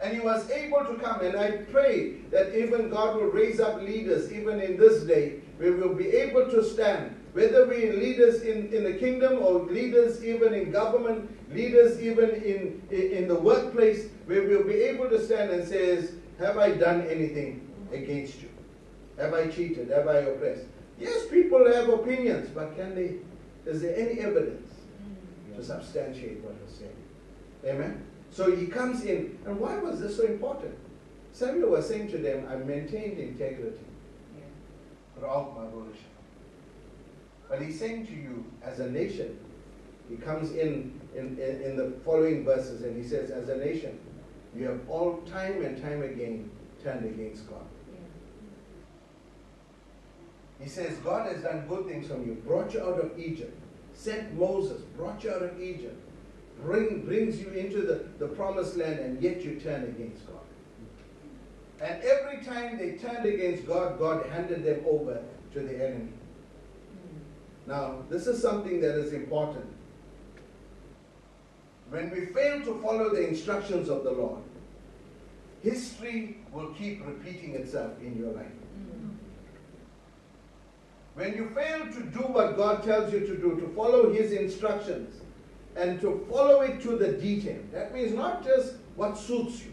[0.00, 3.82] And he was able to come, and I pray that even God will raise up
[3.82, 8.72] leaders, even in this day, we will be able to stand whether we leaders in,
[8.72, 14.40] in the kingdom or leaders even in government, leaders even in, in the workplace, we
[14.40, 16.08] will be able to stand and say,
[16.38, 18.50] have I done anything against you?
[19.18, 19.90] Have I cheated?
[19.90, 20.64] Have I oppressed?
[20.98, 23.16] Yes, people have opinions, but can they,
[23.70, 24.72] is there any evidence
[25.02, 25.56] mm.
[25.56, 27.76] to substantiate what they're saying?
[27.76, 28.04] Amen?
[28.30, 30.76] So he comes in, and why was this so important?
[31.32, 33.78] Samuel was saying to them, I maintained integrity
[35.16, 36.02] throughout my rulership.
[37.48, 39.38] But he's saying to you, as a nation,
[40.08, 43.98] he comes in, in, in, in the following verses and he says, as a nation,
[44.54, 46.50] you have all time and time again
[46.82, 47.64] turned against God.
[50.60, 53.56] He says, God has done good things from you, brought you out of Egypt,
[53.94, 55.96] sent Moses, brought you out of Egypt,
[56.62, 60.34] bring, brings you into the, the promised land, and yet you turn against God.
[61.80, 66.12] And every time they turned against God, God handed them over to the enemy.
[67.66, 69.66] Now, this is something that is important.
[71.90, 74.42] When we fail to follow the instructions of the Lord,
[75.62, 78.46] history will keep repeating itself in your life.
[81.18, 85.20] When you fail to do what God tells you to do, to follow His instructions,
[85.74, 89.72] and to follow it to the detail, that means not just what suits you,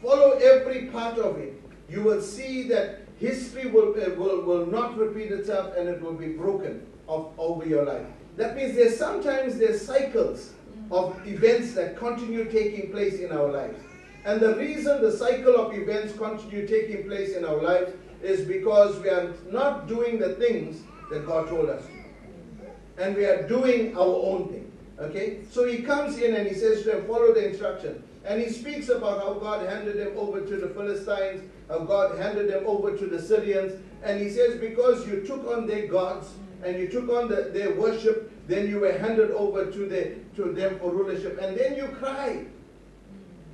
[0.00, 1.62] follow every part of it.
[1.90, 6.14] You will see that history will, uh, will, will not repeat itself and it will
[6.14, 8.06] be broken of, over your life.
[8.38, 10.54] That means there's sometimes there's cycles
[10.90, 13.78] of events that continue taking place in our lives.
[14.24, 17.92] And the reason the cycle of events continue taking place in our lives
[18.22, 23.02] is because we are not doing the things that God told us to.
[23.02, 24.72] And we are doing our own thing.
[24.98, 25.40] Okay?
[25.50, 28.02] So he comes in and he says to them, follow the instruction.
[28.24, 32.50] And he speaks about how God handed them over to the Philistines, how God handed
[32.50, 33.80] them over to the Syrians.
[34.02, 37.72] And he says, because you took on their gods and you took on the, their
[37.74, 41.38] worship, then you were handed over to, the, to them for rulership.
[41.40, 42.46] And then you cried.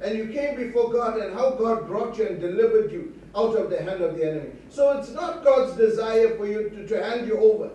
[0.01, 3.71] And you came before God and how God brought you and delivered you out of
[3.71, 4.51] the hand of the enemy.
[4.69, 7.71] So it's not God's desire for you to, to hand you over.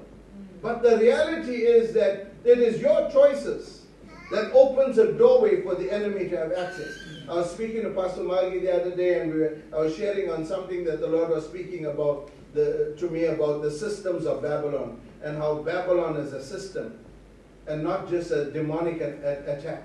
[0.61, 3.83] But the reality is that it is your choices
[4.31, 6.99] that opens a doorway for the enemy to have access.
[7.27, 10.29] I was speaking to Pastor Maggie the other day, and we were, I was sharing
[10.29, 14.41] on something that the Lord was speaking about the, to me about the systems of
[14.41, 16.97] Babylon and how Babylon is a system
[17.67, 19.83] and not just a demonic a, a, attack.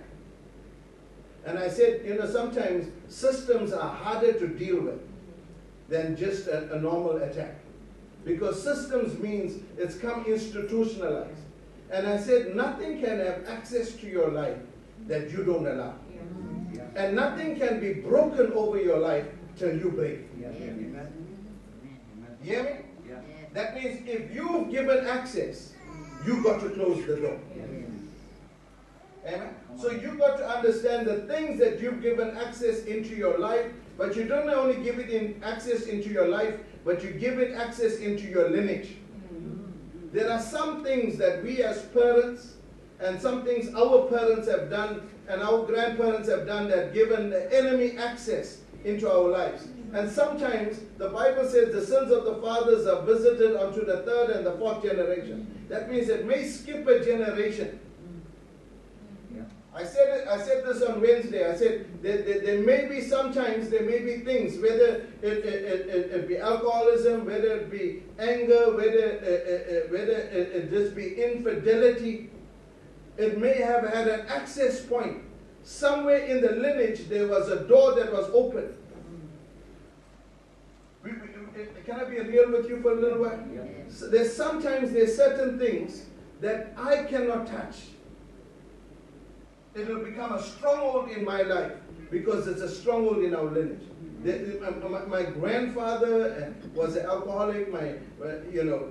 [1.44, 5.00] And I said, you know, sometimes systems are harder to deal with
[5.88, 7.56] than just a, a normal attack.
[8.24, 11.40] Because systems means it's come institutionalized.
[11.90, 14.56] And I said, nothing can have access to your life
[15.06, 15.94] that you don't allow.
[16.72, 16.82] Yeah.
[16.96, 19.26] And nothing can be broken over your life
[19.58, 20.20] till you break.
[20.40, 20.50] Yeah.
[20.50, 20.94] You hear me?
[22.42, 23.20] Yeah.
[23.52, 25.72] That means if you've given access,
[26.26, 27.38] you got to close the door.
[29.26, 29.54] Amen.
[29.80, 34.16] So you got to understand the things that you've given access into your life, but
[34.16, 37.96] you don't only give it in access into your life, but you give it access
[37.96, 38.96] into your lineage.
[40.12, 42.54] There are some things that we as parents
[43.00, 47.52] and some things our parents have done and our grandparents have done that given the
[47.56, 49.66] enemy access into our lives.
[49.92, 54.30] And sometimes the Bible says the sins of the fathers are visited unto the third
[54.30, 55.66] and the fourth generation.
[55.68, 57.80] That means it may skip a generation.
[59.76, 61.50] I said it, I said this on Wednesday.
[61.50, 65.44] I said there, there, there, may be sometimes there may be things, whether it, it,
[65.44, 70.70] it, it be alcoholism, whether it be anger, whether uh, uh, uh whether it, it
[70.70, 72.30] just be infidelity.
[73.16, 75.22] It may have had an access point.
[75.64, 78.76] Somewhere in the lineage there was a door that was open.
[81.02, 81.18] We, we,
[81.84, 83.42] can I be real with you for a little while?
[83.52, 83.62] Yeah.
[83.88, 86.04] So there's sometimes there's certain things
[86.40, 87.76] that I cannot touch
[89.74, 91.72] it will become a stronghold in my life
[92.10, 93.82] because it's a stronghold in our lineage.
[95.08, 98.88] My, grandfather uh, was an alcoholic, my, uh, you know,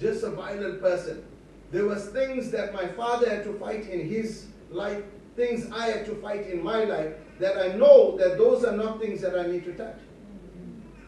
[0.00, 1.24] just a violent person.
[1.70, 5.04] There was things that my father had to fight in his life,
[5.36, 9.00] things I had to fight in my life, that I know that those are not
[9.00, 9.98] things that I need to touch.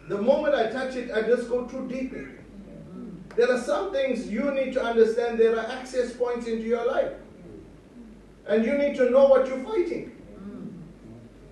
[0.08, 2.38] The moment I touch it, I just go too deep in.
[3.36, 7.12] There are some things you need to understand there are access points into your life.
[8.48, 10.14] And you need to know what you're fighting.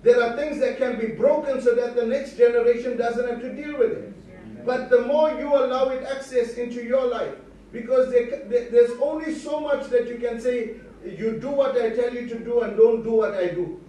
[0.03, 3.53] There are things that can be broken so that the next generation doesn't have to
[3.53, 4.65] deal with it.
[4.65, 7.35] But the more you allow it access into your life,
[7.71, 10.75] because there, there's only so much that you can say,
[11.05, 13.81] you do what I tell you to do and don't do what I do.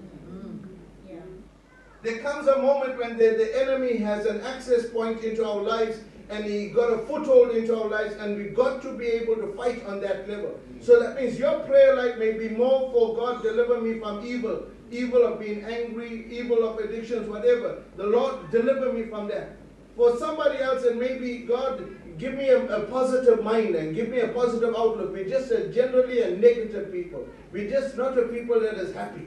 [2.02, 5.98] There comes a moment when the, the enemy has an access point into our lives
[6.30, 9.52] and he got a foothold into our lives, and we got to be able to
[9.54, 10.58] fight on that level.
[10.80, 14.66] So that means your prayer life may be more for God, deliver me from evil,
[14.90, 17.82] evil of being angry, evil of addictions, whatever.
[17.96, 19.56] The Lord, deliver me from that.
[19.96, 24.20] For somebody else, and maybe God, give me a, a, positive mind and give me
[24.20, 25.12] a positive outlook.
[25.12, 27.26] We're just a, generally a negative people.
[27.52, 29.26] We're just not a people that is happy.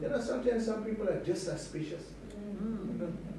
[0.00, 2.02] You know, sometimes some people are just suspicious.
[2.36, 3.35] Mm-hmm.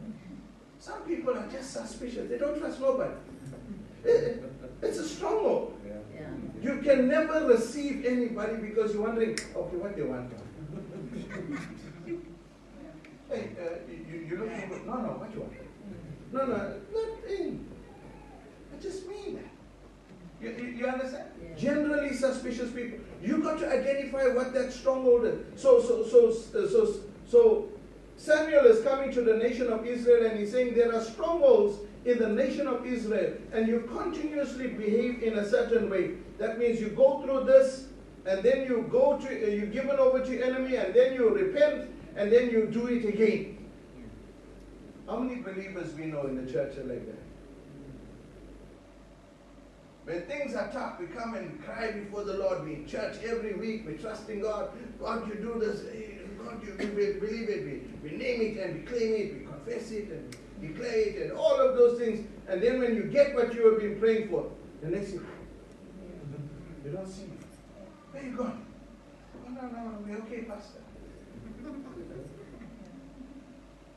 [0.79, 2.29] Some people are just suspicious.
[2.29, 3.13] They don't trust nobody.
[4.03, 4.43] It,
[4.81, 5.73] it's a stronghold.
[5.85, 6.27] Yeah.
[6.61, 10.31] You can never receive anybody because you're wondering, okay, what they want.
[13.29, 15.53] hey, uh, you, you look for, no, no, what you want?
[16.31, 17.65] No, no, nothing.
[18.73, 19.51] I just mean that.
[20.39, 21.25] You, you, you understand?
[21.41, 21.55] Yeah.
[21.55, 22.99] Generally suspicious people.
[23.21, 25.39] You got to identify what that stronghold is.
[25.59, 26.93] So, so, so, so, so,
[27.27, 27.69] so
[28.17, 32.17] Samuel is coming to the nation of Israel and he's saying there are strongholds in
[32.17, 36.15] the nation of Israel and you continuously behave in a certain way.
[36.39, 37.87] That means you go through this
[38.25, 41.29] and then you go to, uh, you give it over to enemy and then you
[41.29, 43.57] repent and then you do it again.
[45.07, 47.23] How many believers we know in the church are like that?
[50.05, 52.63] When things are tough, we come and cry before the Lord.
[52.65, 53.85] We church every week.
[53.85, 54.69] We trust in God.
[54.99, 55.81] God, you do this.
[56.43, 59.33] God, you believe in We, we name it and we claim it.
[59.33, 62.27] We confess it and declare it and all of those things.
[62.47, 64.49] And then when you get what you have been praying for,
[64.81, 65.25] the next thing,
[66.85, 67.37] you don't see me.
[68.11, 68.65] Where you gone?
[69.45, 70.79] Oh, no, no, we're okay, Pastor.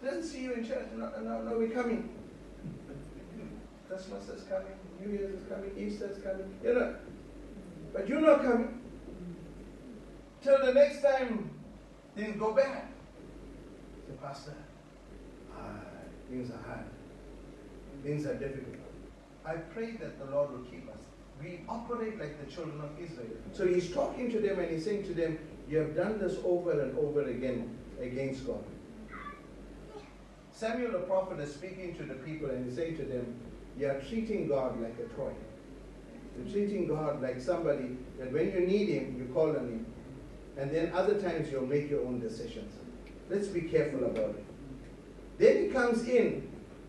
[0.03, 0.89] Didn't see you in church.
[0.97, 2.09] No, no, no, we're coming.
[3.89, 4.73] Christmas is coming.
[5.01, 6.97] New Year's is coming, Easter is coming, you know.
[7.93, 8.81] But you're not coming.
[10.43, 11.51] Till the next time
[12.17, 12.90] things go bad.
[14.11, 14.55] Say, Pastor,
[15.57, 15.75] ah,
[16.29, 16.85] things are hard.
[18.03, 18.77] Things are difficult.
[19.45, 20.99] I pray that the Lord will keep us.
[21.41, 23.37] We operate like the children of Israel.
[23.53, 25.39] So he's talking to them and he's saying to them,
[25.69, 28.65] You have done this over and over again against God.
[30.53, 33.41] Samuel the prophet is speaking to the people and he's saying to them,
[33.79, 35.33] you are treating God like a toy.
[36.37, 39.87] You're treating God like somebody that when you need Him, you call on Him.
[40.59, 42.75] And then other times you'll make your own decisions.
[43.31, 44.45] Let's be careful about it.
[45.39, 46.47] Then He comes in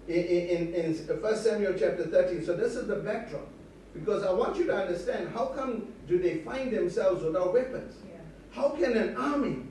[0.08, 2.44] in, in, in 1 Samuel chapter 13.
[2.44, 3.48] So this is the backdrop.
[3.94, 7.96] Because I want you to understand how come do they find themselves without weapons?
[8.06, 8.18] Yeah.
[8.52, 9.64] How can an army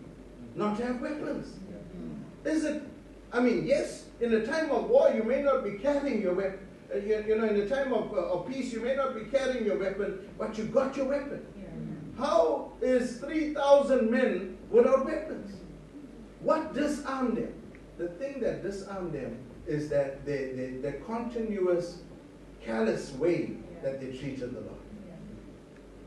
[0.55, 1.59] not have weapons?
[2.45, 2.53] Yeah.
[2.53, 2.83] Is it,
[3.33, 6.67] I mean, yes, in a time of war, you may not be carrying your weapon
[6.93, 9.23] uh, you, you, know, in a time of, uh, of peace, you may not be
[9.23, 11.47] carrying your weapon, but you got your weapon.
[11.57, 12.25] Yeah.
[12.25, 15.60] How is 3,000 men without weapons?
[16.41, 17.53] What disarmed them?
[17.99, 21.99] The thing that disarmed them is that the, the, the continuous,
[22.65, 24.77] callous way that they treated the Lord.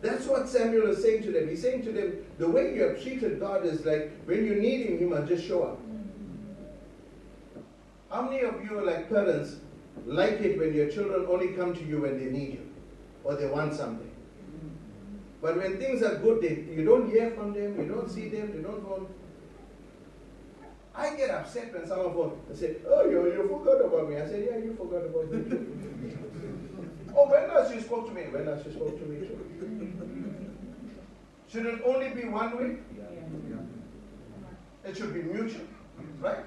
[0.01, 1.47] That's what Samuel is saying to them.
[1.47, 4.87] He's saying to them, the way you have treated God is like when you need
[4.87, 5.79] Him, He must just show up.
[8.11, 9.55] How many of you like parents
[10.05, 12.69] like it when your children only come to you when they need you
[13.23, 14.09] or they want something.
[15.41, 18.53] But when things are good, they, you don't hear from them, you don't see them,
[18.55, 19.07] you don't know.
[20.95, 24.17] I get upset when someone phones and say, Oh, you, you forgot about me.
[24.17, 25.57] I say, Yeah, you forgot about me
[27.15, 28.23] oh, when last you spoke to me?
[28.23, 29.39] When last you spoke to me too?
[31.51, 32.77] Should it only be one way?
[34.85, 35.65] It should be mutual,
[36.19, 36.43] right?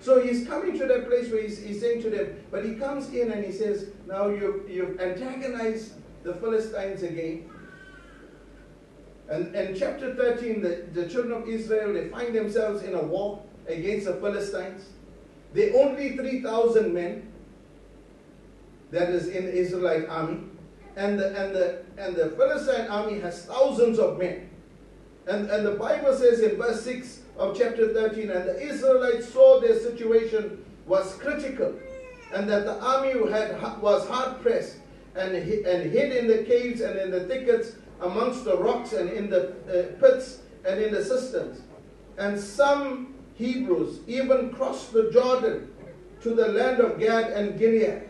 [0.00, 3.08] So he's coming to that place where he's, he's saying to them, but he comes
[3.10, 7.50] in and he says, Now you've, you've antagonized the Philistines again.
[9.28, 13.40] And in chapter 13, the, the children of Israel, they find themselves in a war
[13.70, 14.88] against the Philistines.
[15.52, 17.26] They only 3,000 men.
[18.90, 20.40] That is in the Israelite army.
[20.96, 24.50] And the, and, the, and the Philistine army has thousands of men.
[25.26, 29.60] And, and the Bible says in verse 6 of chapter 13, and the Israelites saw
[29.60, 31.74] their situation was critical,
[32.34, 34.76] and that the army had, was hard pressed
[35.14, 39.30] and, and hid in the caves and in the thickets amongst the rocks and in
[39.30, 41.60] the uh, pits and in the cisterns.
[42.18, 45.72] And some Hebrews even crossed the Jordan
[46.20, 48.02] to the land of Gad and Gilead.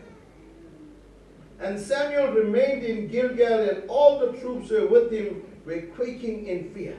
[1.61, 6.47] And Samuel remained in Gilgal, and all the troops who were with him were quaking
[6.47, 6.97] in fear.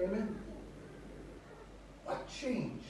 [0.00, 0.34] Amen.
[2.04, 2.84] What changed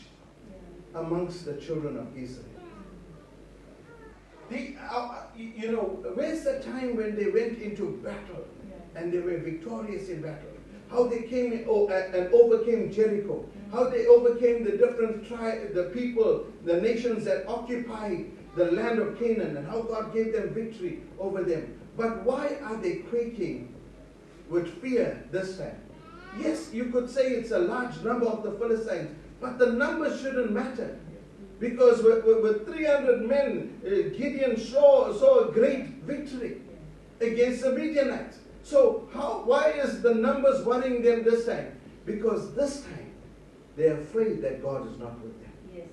[0.94, 2.46] amongst the children of Israel?
[4.48, 8.46] The, uh, you know, where's the time when they went into battle
[8.94, 10.48] and they were victorious in battle?
[10.90, 13.44] How they came in, oh, and overcame Jericho.
[13.74, 19.18] How they overcame the different tribes, the people, the nations that occupied the land of
[19.18, 21.80] Canaan, and how God gave them victory over them.
[21.96, 23.74] But why are they quaking
[24.48, 25.76] with fear this time?
[26.38, 29.10] Yes, you could say it's a large number of the Philistines,
[29.40, 30.96] but the number shouldn't matter.
[31.58, 36.60] Because with, with, with 300 men, uh, Gideon saw, saw a great victory
[37.20, 38.38] against the Midianites.
[38.62, 41.76] So how, why is the numbers worrying them this time?
[42.06, 43.03] Because this time
[43.76, 45.52] they're afraid that God is not with them.
[45.74, 45.86] Yes.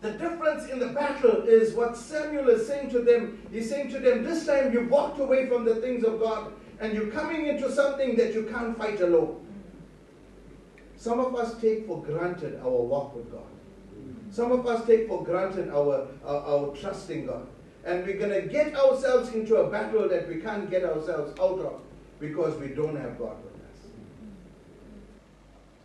[0.00, 3.40] The difference in the battle is what Samuel is saying to them.
[3.52, 6.92] He's saying to them, this time you walked away from the things of God and
[6.92, 9.46] you're coming into something that you can't fight alone.
[10.96, 13.42] Some of us take for granted our walk with God.
[14.30, 17.46] Some of us take for granted our, our, our trust in God.
[17.84, 21.58] And we're going to get ourselves into a battle that we can't get ourselves out
[21.58, 21.80] of
[22.20, 23.51] because we don't have God with us.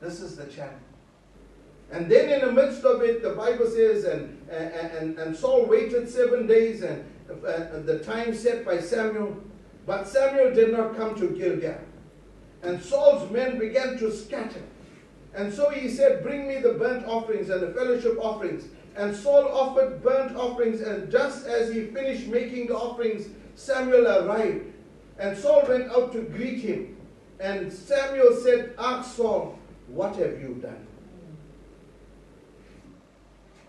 [0.02, 0.82] This is the challenge.
[1.92, 6.10] And then in the midst of it, the Bible says, and, and, and Saul waited
[6.10, 9.38] seven days and uh, the time set by Samuel.
[9.86, 11.80] But Samuel did not come to Gilgal.
[12.62, 14.64] And Saul's men began to scatter.
[15.34, 18.66] And so he said, Bring me the burnt offerings and the fellowship offerings.
[18.96, 24.74] And Saul offered burnt offerings, and just as he finished making the offerings, Samuel arrived.
[25.20, 26.98] And Saul went out to greet him.
[27.40, 29.57] And Samuel said, Ask Saul,
[29.88, 30.88] what have you done?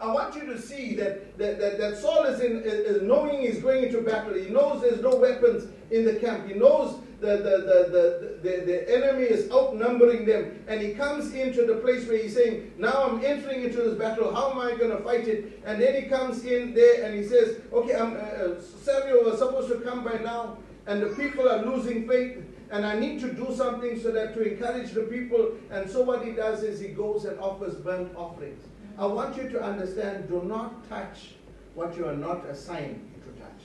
[0.01, 3.61] I want you to see that, that, that, that Saul is, in, is knowing he's
[3.61, 4.35] going into battle.
[4.35, 6.47] He knows there's no weapons in the camp.
[6.47, 10.65] He knows the, the, the, the, the, enemy is outnumbering them.
[10.69, 14.33] And he comes into the place where he's saying, Now I'm entering into this battle.
[14.33, 15.61] How am I going to fight it?
[15.67, 19.69] And then he comes in there and he says, Okay, uh, uh, Samuel was supposed
[19.71, 20.59] to come by now.
[20.87, 22.39] And the people are losing faith.
[22.71, 25.53] And I need to do something so that to encourage the people.
[25.71, 28.65] And so what he does is he goes and offers burnt offerings.
[28.99, 31.35] I want you to understand do not touch
[31.75, 33.63] what you are not assigned to touch.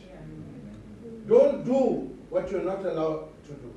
[1.27, 3.73] Don't do what you're not allowed to do.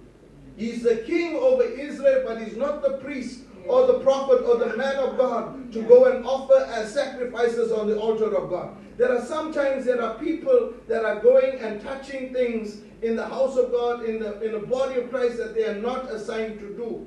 [0.56, 4.76] He's the king over Israel, but he's not the priest or the prophet or the
[4.76, 8.76] man of God to go and offer as sacrifices on the altar of God.
[8.96, 13.56] There are sometimes there are people that are going and touching things in the house
[13.56, 16.68] of God, in the in the body of Christ that they are not assigned to
[16.74, 17.06] do.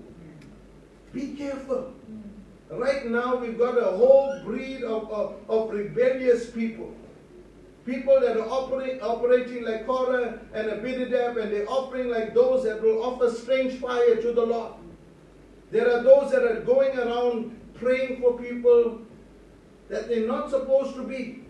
[1.12, 1.94] Be careful.
[2.70, 6.94] Right now, we've got a whole breed of, of, of rebellious people.
[7.84, 12.80] People that are operate, operating like Korah and Abinadab, and they're offering like those that
[12.84, 14.74] will offer strange fire to the Lord.
[15.72, 19.02] There are those that are going around praying for people
[19.88, 21.46] that they're not supposed to be.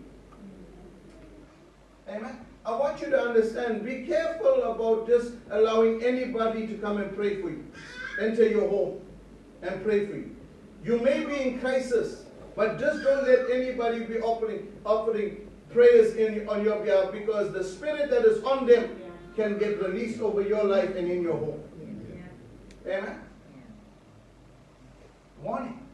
[2.08, 2.46] Amen.
[2.64, 7.40] I want you to understand, be careful about just allowing anybody to come and pray
[7.40, 7.64] for you.
[8.20, 9.00] Enter your home
[9.62, 10.36] and pray for you.
[10.84, 16.48] You may be in crisis, but just don't let anybody be offering, offering prayers in,
[16.48, 18.96] on your behalf because the spirit that is on them
[19.36, 21.62] can get released over your life and in your home.
[22.86, 23.20] Amen?
[25.42, 25.86] Warning.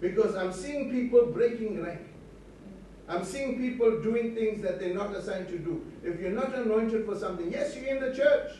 [0.00, 2.09] Because I'm seeing people breaking rank.
[3.10, 5.84] I'm seeing people doing things that they're not assigned to do.
[6.04, 8.52] If you're not anointed for something, yes, you're in the church.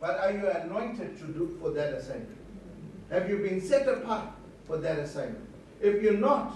[0.00, 2.38] But are you anointed to do for that assignment?
[3.10, 4.28] Have you been set apart
[4.68, 5.44] for that assignment?
[5.80, 6.54] If you're not,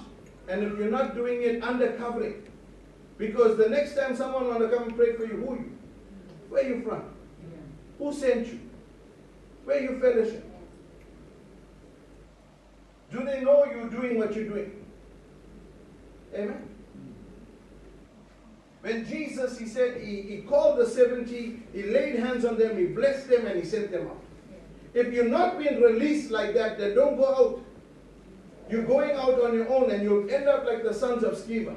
[0.48, 2.44] and if you're not doing it under covering,
[3.18, 5.78] because the next time someone want to come and pray for you, who are you?
[6.48, 7.02] Where are you from?
[7.98, 8.60] Who sent you?
[9.64, 10.48] Where you fellowship?
[13.10, 14.83] Do they know you're doing what you're doing?
[16.34, 16.68] Amen.
[18.82, 22.84] When Jesus, he said, he, he called the 70, he laid hands on them, he
[22.84, 24.20] blessed them, and he sent them out.
[24.92, 27.60] If you're not being released like that, then don't go out.
[28.70, 31.76] You're going out on your own and you'll end up like the sons of Sceva.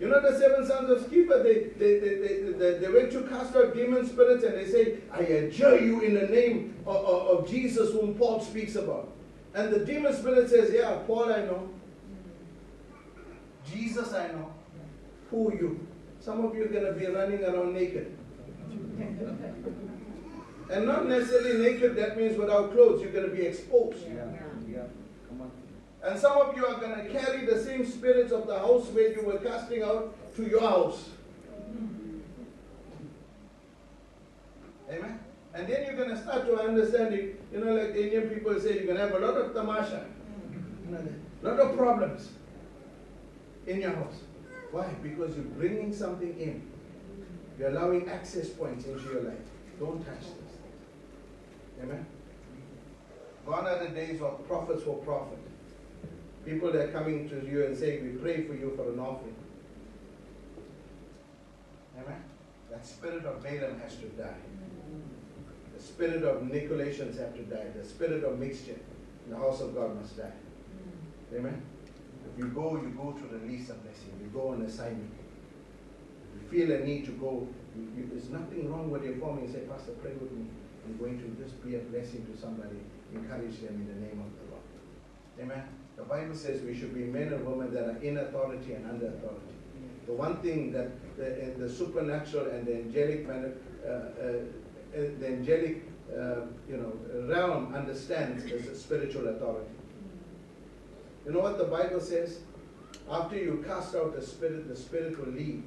[0.00, 1.42] You know the seven sons of Sceva?
[1.42, 5.20] They, they, they, they, they, went to cast out demon spirits and they say, I
[5.20, 9.12] adjure you in the name of, of, of Jesus whom Paul speaks about.
[9.54, 11.70] And the demon spirit says, Yeah, Paul I know.
[13.72, 14.52] Jesus I know.
[15.30, 15.86] Who are you?
[16.20, 18.16] Some of you are going to be running around naked.
[20.70, 23.02] And not necessarily naked, that means without clothes.
[23.02, 23.98] You're going to be exposed.
[24.06, 24.24] Yeah.
[24.68, 24.78] Yeah.
[25.28, 25.50] Come on.
[26.02, 29.12] And some of you are going to carry the same spirits of the house where
[29.12, 31.08] you were casting out to your house.
[34.90, 35.18] Amen.
[35.54, 37.40] And then you're going to start to understand it.
[37.52, 40.06] You know, like the Indian people say, you're going to have a lot of tamasha,
[40.90, 42.30] a lot of problems
[43.66, 44.20] in your house.
[44.70, 44.86] Why?
[45.02, 46.70] Because you're bringing something in.
[47.58, 49.38] You're allowing access points into your life.
[49.78, 50.44] Don't touch them.
[51.82, 52.06] Amen.
[53.46, 55.38] Gone are the days of prophets for profit.
[56.44, 59.36] People that are coming to you and saying, We pray for you for an offering.
[61.98, 62.22] Amen.
[62.70, 64.34] That spirit of Balaam has to die.
[65.76, 67.66] The spirit of Nicolaitans have to die.
[67.76, 68.78] The spirit of mixture
[69.26, 70.32] in the house of God must die.
[71.34, 71.62] Amen.
[72.32, 74.18] If you go, you go to release a blessing.
[74.20, 75.12] You go on assignment.
[76.34, 77.46] If you feel a need to go,
[77.76, 80.46] you, you, there's nothing wrong with your forming and say, Pastor, pray with me.
[80.84, 82.76] I'm going to just be a blessing to somebody,
[83.12, 84.62] encourage them in the name of the Lord.
[85.40, 85.68] Amen.
[85.96, 89.06] The Bible says we should be men and women that are in authority and under
[89.06, 89.54] authority.
[90.06, 94.00] The one thing that the, the supernatural and the angelic, uh, uh,
[94.92, 96.92] the angelic, uh, you know,
[97.32, 99.70] realm understands is spiritual authority.
[101.24, 102.40] You know what the Bible says?
[103.10, 105.62] After you cast out the spirit, the spirit will leave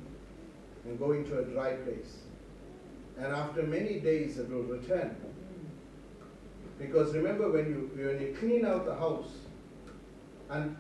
[0.86, 2.18] and go into a dry place
[3.18, 5.16] and after many days it will return.
[6.80, 9.30] Because remember, when you when you clean out the house,
[10.50, 10.78] and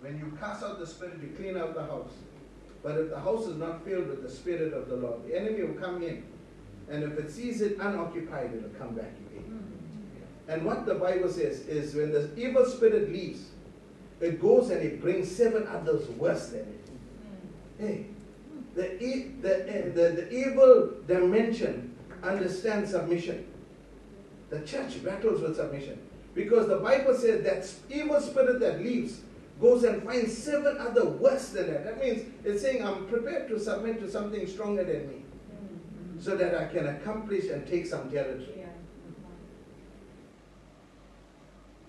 [0.00, 2.12] when you cast out the spirit, you clean out the house.
[2.82, 5.64] But if the house is not filled with the spirit of the Lord, the enemy
[5.64, 6.22] will come in,
[6.88, 9.42] and if it sees it unoccupied, it'll come back again.
[9.42, 9.75] Hmm.
[10.48, 13.46] And what the Bible says is, when the evil spirit leaves,
[14.20, 16.88] it goes and it brings seven others worse than it.
[17.78, 18.06] Hey,
[18.74, 23.46] the, e- the, eh, the, the evil dimension understands submission.
[24.50, 25.98] The church battles with submission.
[26.34, 29.20] Because the Bible says that evil spirit that leaves
[29.60, 31.84] goes and finds seven other worse than that.
[31.84, 35.22] That means it's saying, I'm prepared to submit to something stronger than me
[36.20, 38.55] so that I can accomplish and take some territory.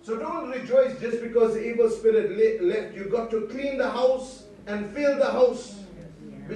[0.08, 2.95] So don't rejoice just because the evil spirit le- left.
[2.95, 5.76] You got to clean the house and fill the house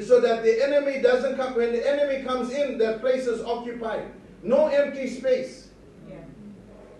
[0.08, 1.56] so that the enemy doesn't come.
[1.56, 4.10] When the enemy comes in, that place is occupied.
[4.42, 5.68] No empty space.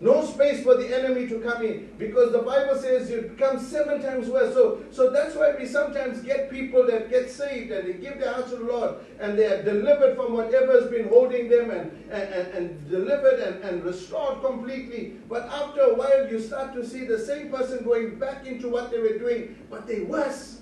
[0.02, 4.02] No space for the enemy to come in because the Bible says it becomes seven
[4.02, 4.52] times worse.
[4.56, 8.34] So, so that's why we sometimes get people that get saved and they give their
[8.34, 11.92] hearts to the Lord and they are delivered from whatever has been holding them and,
[12.10, 15.20] and, and, and delivered and, and restored completely.
[15.30, 18.90] But after a while, you start to see the same person going back into what
[18.90, 20.62] they were doing, but they worse.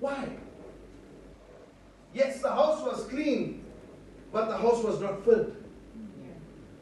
[0.00, 0.30] Why?
[2.14, 3.66] Yes, the house was clean,
[4.32, 5.54] but the house was not filled.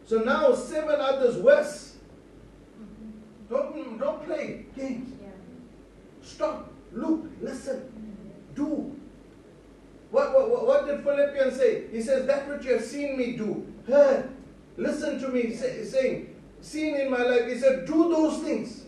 [0.07, 1.97] So now seven others worse.
[3.49, 5.13] Don't, don't play games.
[6.23, 7.83] Stop, look, listen,
[8.55, 8.95] do.
[10.11, 11.89] What, what, what did Philippians say?
[11.91, 14.31] He says, That which you have seen me do, heard,
[14.77, 17.49] listen to me, say, saying, seen in my life.
[17.49, 18.85] He said, Do those things.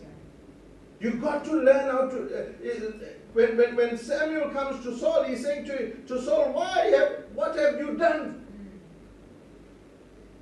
[0.99, 2.23] You've got to learn how to.
[2.23, 7.25] Uh, when, when, when Samuel comes to Saul, he's saying to, to Saul, Why have,
[7.35, 8.46] what have you done?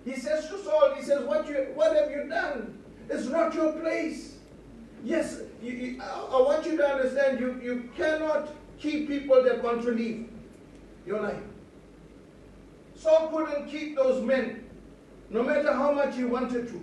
[0.05, 2.77] He says to Saul, he says, what, you, what have you done?
[3.09, 4.35] It's not your place.
[5.03, 8.49] Yes, you, you, I, I want you to understand you, you cannot
[8.79, 10.29] keep people that want to leave
[11.05, 11.41] your life.
[12.95, 14.63] Saul couldn't keep those men,
[15.29, 16.81] no matter how much he wanted to.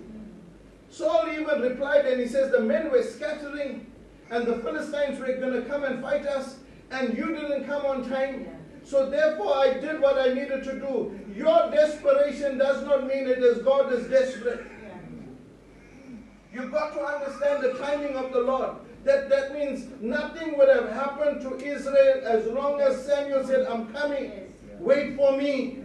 [0.89, 3.91] Saul even replied and he says, The men were scattering,
[4.29, 6.57] and the Philistines were going to come and fight us,
[6.91, 8.47] and you didn't come on time.
[8.83, 11.19] So therefore, I did what I needed to do.
[11.35, 14.65] Your desperation does not mean it is God is desperate.
[16.53, 18.75] You've got to understand the timing of the Lord.
[19.03, 23.91] That, that means nothing would have happened to Israel as long as Samuel said, I'm
[23.91, 24.53] coming.
[24.79, 25.79] Wait for me.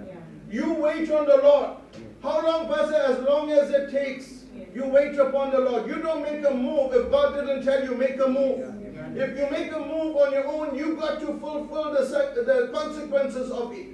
[0.50, 1.78] You wait on the Lord.
[2.22, 2.96] How long, Pastor?
[2.96, 4.44] As long as it takes.
[4.74, 5.88] You wait upon the Lord.
[5.88, 8.87] You don't make a move if God didn't tell you make a move.
[9.16, 13.50] If you make a move on your own, you've got to fulfill the, the consequences
[13.50, 13.86] of it.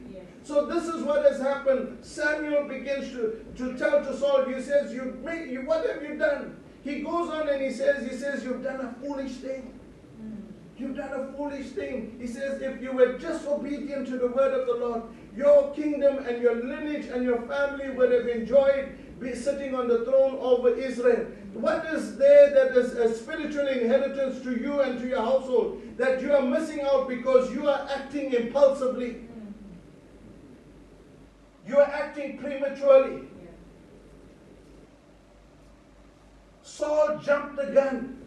[0.45, 2.05] So this is what has happened.
[2.05, 5.19] Samuel begins to, to tell to Saul, he says, you
[5.49, 6.57] you, what have you done?
[6.82, 9.73] He goes on and he says, he says, you've done a foolish thing.
[10.20, 10.43] Mm.
[10.77, 12.19] You've done a foolish thing.
[12.20, 15.03] He says, if you were just obedient to the word of the Lord,
[15.35, 20.05] your kingdom and your lineage and your family would have enjoyed be sitting on the
[20.05, 21.27] throne over Israel.
[21.55, 26.20] What is there that is a spiritual inheritance to you and to your household that
[26.20, 29.20] you are missing out because you are acting impulsively?
[31.66, 33.28] You are acting prematurely.
[36.62, 38.20] Saul jumped the gun.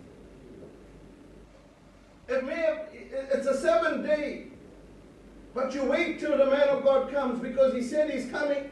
[2.30, 4.48] It may have, it's a seven day,
[5.54, 8.72] but you wait till the man of God comes because he said he's coming.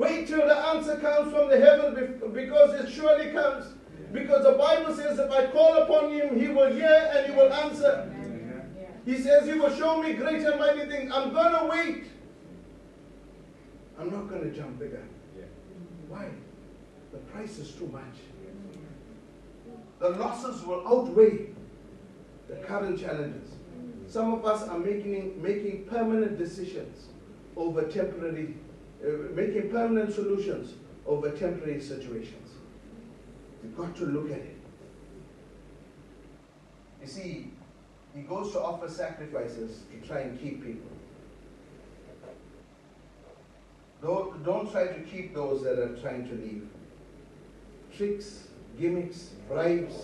[0.00, 3.66] Wait till the answer comes from the heaven because it surely comes.
[4.14, 7.52] Because the Bible says if I call upon him, he will hear and he will
[7.52, 8.10] answer.
[9.04, 11.12] He says he will show me great and mighty things.
[11.14, 12.04] I'm going to wait.
[13.98, 15.06] I'm not going to jump the gun.
[16.08, 16.30] Why?
[17.12, 18.16] The price is too much.
[19.98, 21.48] The losses will outweigh
[22.48, 23.50] the current challenges.
[24.08, 27.08] Some of us are making, making permanent decisions
[27.54, 28.56] over temporary,
[29.02, 30.74] Uh, making permanent solutions
[31.06, 32.50] over temporary situations.
[33.62, 34.56] You've got to look at it.
[37.00, 37.52] You see,
[38.14, 40.90] he goes to offer sacrifices to try and keep people.
[44.02, 46.68] Don't, don't try to keep those that are trying to leave.
[47.96, 48.48] Tricks,
[48.78, 49.94] gimmicks, bribes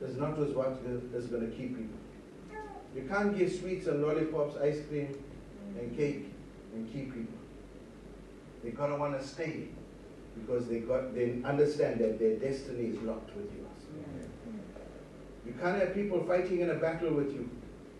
[0.00, 0.78] is not what
[1.14, 1.98] is going to keep people.
[2.94, 5.14] You can't give sweets and lollipops, ice cream
[5.78, 6.32] and cake
[6.74, 7.35] and keep people.
[8.66, 9.68] They gotta want to stay
[10.34, 13.64] because they got they understand that their destiny is locked with you.
[15.46, 17.48] You can't have people fighting in a battle with you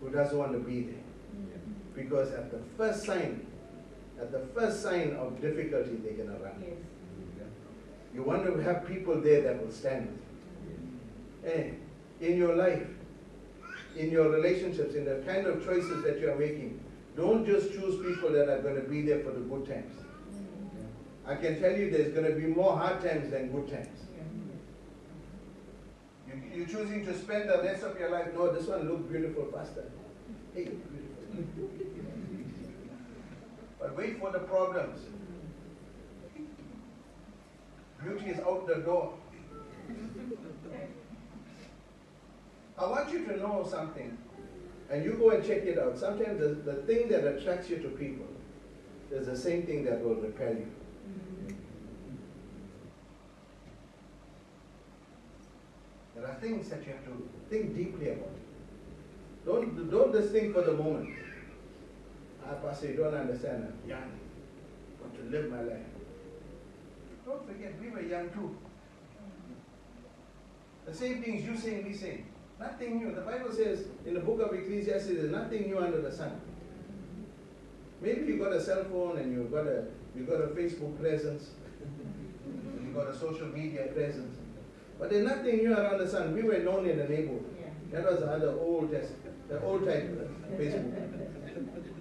[0.01, 1.05] who doesn't want to be there.
[1.95, 3.47] Because at the first sign
[4.19, 6.61] at the first sign of difficulty, they're going to run.
[6.61, 7.47] Yes.
[8.13, 10.19] You want to have people there that will stand
[10.65, 11.49] with you.
[11.49, 12.87] Eh, in your life,
[13.95, 16.79] in your relationships, in the kind of choices that you are making,
[17.15, 19.93] don't just choose people that are going to be there for the good times.
[21.27, 23.99] I can tell you there's going to be more hard times than good times.
[26.25, 29.43] You, you're choosing to spend the rest of your life, no, this one looks beautiful,
[29.45, 29.91] Pastor.
[30.55, 30.69] Hey,
[31.33, 31.69] beautiful.
[33.79, 35.01] but wait for the problems.
[38.01, 39.13] Beauty is out the door.
[42.77, 44.17] I want you to know something,
[44.89, 45.97] and you go and check it out.
[45.97, 48.27] Sometimes the, the thing that attracts you to people
[49.11, 50.69] is the same thing that will repel you.
[56.17, 58.31] There are things that you have to think deeply about.
[59.45, 61.09] Don't, don't just think for the moment.
[62.43, 63.71] I Pastor, you don't understand.
[63.71, 63.99] I'm young.
[63.99, 65.85] I want to live my life.
[67.25, 68.57] Don't forget, we were young too.
[70.85, 72.25] The same things you saying, we saying.
[72.59, 73.13] Nothing new.
[73.13, 76.41] The Bible says in the book of Ecclesiastes, there's nothing new under the sun.
[78.01, 79.85] Maybe you got a cell phone and you got a
[80.15, 81.51] you got a Facebook presence,
[82.83, 84.36] you got a social media presence,
[84.99, 86.33] but there's nothing new around the sun.
[86.33, 87.45] We were known in the neighborhood.
[87.59, 87.99] Yeah.
[87.99, 89.13] That was the other old test,
[89.47, 91.13] the old type of Facebook.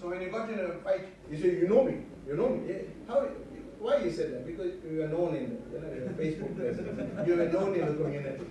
[0.00, 1.94] So when you got in a fight, you say, "You know me,
[2.28, 2.82] you know me." Yeah.
[3.08, 3.20] How?
[3.78, 4.46] Why you said that?
[4.46, 7.26] Because you were known in you know, Facebook presence.
[7.26, 8.44] You were known in the community,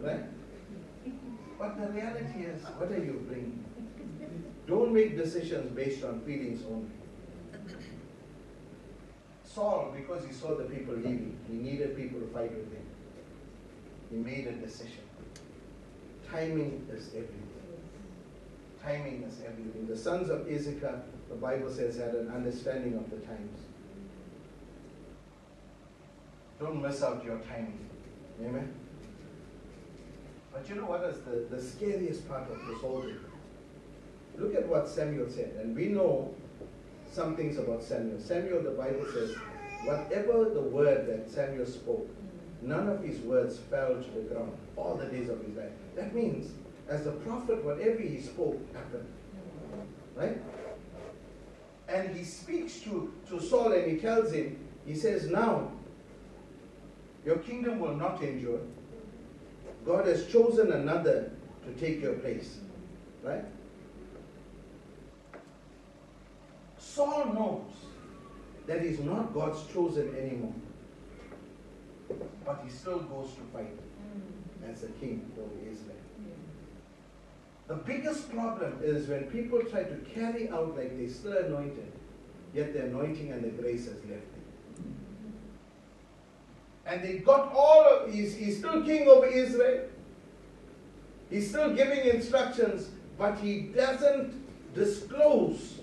[0.00, 0.24] right?
[1.60, 3.64] But the reality is, what are you bringing?
[4.66, 6.90] Don't make decisions based on feelings only.
[9.54, 12.86] Saul, because he saw the people leaving, he needed people to fight with him.
[14.10, 15.02] He made a decision.
[16.30, 17.48] Timing is everything.
[18.82, 19.86] Timing is everything.
[19.88, 23.58] The sons of Issachar, the Bible says, had an understanding of the times.
[26.60, 27.88] Don't miss out your timing.
[28.40, 28.72] Amen.
[30.52, 33.18] But you know what is the, the scariest part of this whole thing?
[34.38, 36.34] Look at what Samuel said, and we know
[37.10, 38.20] some things about Samuel.
[38.20, 39.34] Samuel, the Bible says,
[39.84, 42.08] whatever the word that Samuel spoke,
[42.62, 45.72] none of his words fell to the ground all the days of his life.
[45.96, 46.52] That means,
[46.88, 49.06] as a prophet, whatever he spoke happened.
[50.14, 50.40] Right?
[51.88, 55.72] And he speaks to, to Saul and he tells him, he says, Now,
[57.24, 58.60] your kingdom will not endure.
[59.84, 61.32] God has chosen another
[61.64, 62.58] to take your place.
[63.22, 63.44] Right?
[66.94, 67.72] Saul knows
[68.66, 70.54] that he's not God's chosen anymore.
[72.44, 74.72] But he still goes to fight mm.
[74.72, 75.96] as a king over Israel.
[77.68, 81.92] The biggest problem is when people try to carry out like they're still anointed,
[82.52, 84.96] yet the anointing and the grace has left them.
[86.86, 89.88] And they got all of, he's, he's still king over Israel.
[91.30, 94.34] He's still giving instructions, but he doesn't
[94.74, 95.79] disclose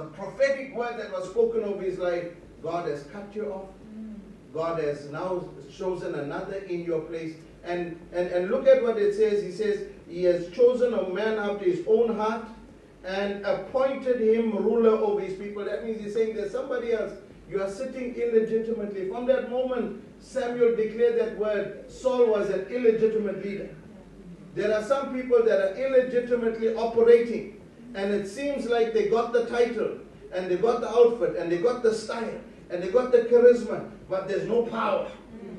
[0.00, 2.24] the prophetic word that was spoken over his life.
[2.62, 3.68] God has cut you off.
[4.54, 5.44] God has now
[5.76, 7.34] chosen another in your place.
[7.64, 9.42] And, and, and look at what it says.
[9.42, 12.46] He says, He has chosen a man after his own heart
[13.04, 15.64] and appointed him ruler over his people.
[15.66, 17.12] That means he's saying there's somebody else.
[17.50, 19.10] You are sitting illegitimately.
[19.10, 21.90] From that moment, Samuel declared that word.
[21.90, 23.68] Saul was an illegitimate leader.
[24.54, 27.59] There are some people that are illegitimately operating,
[27.94, 29.98] and it seems like they got the title,
[30.32, 32.40] and they got the outfit, and they got the style,
[32.70, 35.10] and they got the charisma, but there's no power.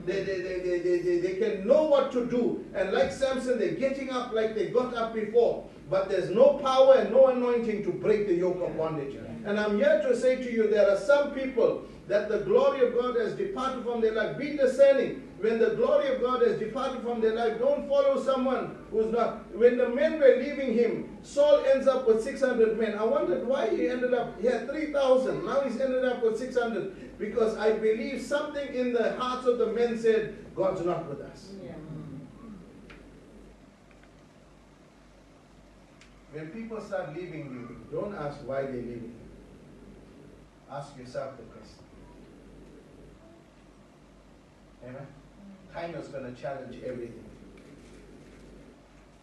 [0.06, 2.66] They, they, they, they, they, they, can know what to do.
[2.74, 5.70] And like Samson, they're getting up like they got up before.
[5.92, 9.16] But there's no power and no anointing to break the yoke of bondage.
[9.46, 12.94] And I'm here to say to you, there are some people that the glory of
[12.94, 14.38] God has departed from their life.
[14.38, 15.30] Be discerning.
[15.40, 19.50] When the glory of God has departed from their life, don't follow someone who's not.
[19.56, 22.96] When the men were leaving him, Saul ends up with 600 men.
[22.96, 25.46] I wondered why he ended up, he had 3,000.
[25.46, 27.18] Now he's ended up with 600.
[27.18, 31.54] Because I believe something in the hearts of the men said, God's not with us.
[31.64, 31.72] Yeah.
[36.34, 39.22] When people start leaving you, don't ask why they're leaving you.
[40.70, 41.82] Ask yourself the question.
[44.84, 45.08] Amen?
[45.74, 47.24] Time is going to challenge everything.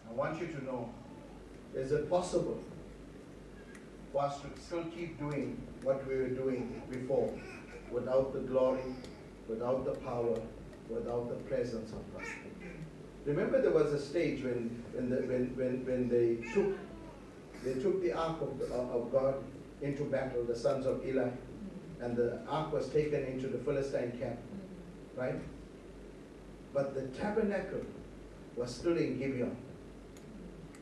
[0.09, 0.89] I want you to know
[1.75, 2.59] is it possible
[4.11, 7.31] for us to still keep doing what we were doing before
[7.91, 8.81] without the glory,
[9.47, 10.35] without the power,
[10.89, 12.25] without the presence of God?
[13.25, 16.75] Remember, there was a stage when, when, the, when, when, when they took
[17.63, 19.35] They took the ark of, the, of God
[19.81, 21.29] into battle, the sons of Eli,
[22.01, 24.39] and the ark was taken into the Philistine camp,
[25.19, 25.39] right?
[26.73, 27.81] But the tabernacle
[28.55, 29.55] was still in Gibeon.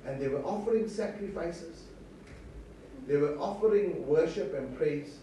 [0.05, 1.84] And they were offering sacrifices.
[3.07, 5.18] They were offering worship and praise.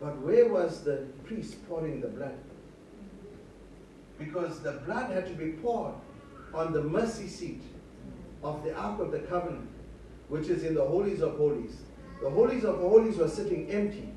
[0.00, 2.36] But where was the priest pouring the blood?
[4.18, 5.94] Because the blood had to be poured
[6.52, 7.62] on the mercy seat
[8.42, 9.68] of the Ark of the Covenant,
[10.28, 11.76] which is in the Holies of Holies.
[12.22, 14.08] The Holies of Holies were sitting empty,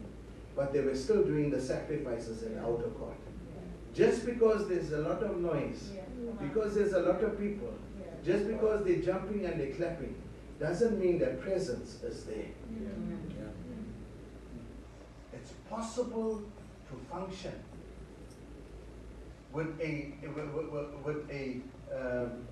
[0.56, 3.16] but they were still doing the sacrifices in the outer court.
[3.98, 5.90] Just because there's a lot of noise,
[6.40, 7.74] because there's a lot of people,
[8.24, 10.14] just because they're jumping and they're clapping,
[10.60, 12.46] doesn't mean their presence is there.
[15.34, 16.44] It's possible
[16.90, 17.54] to function
[19.52, 21.62] with a with, with, with a
[21.92, 22.46] um,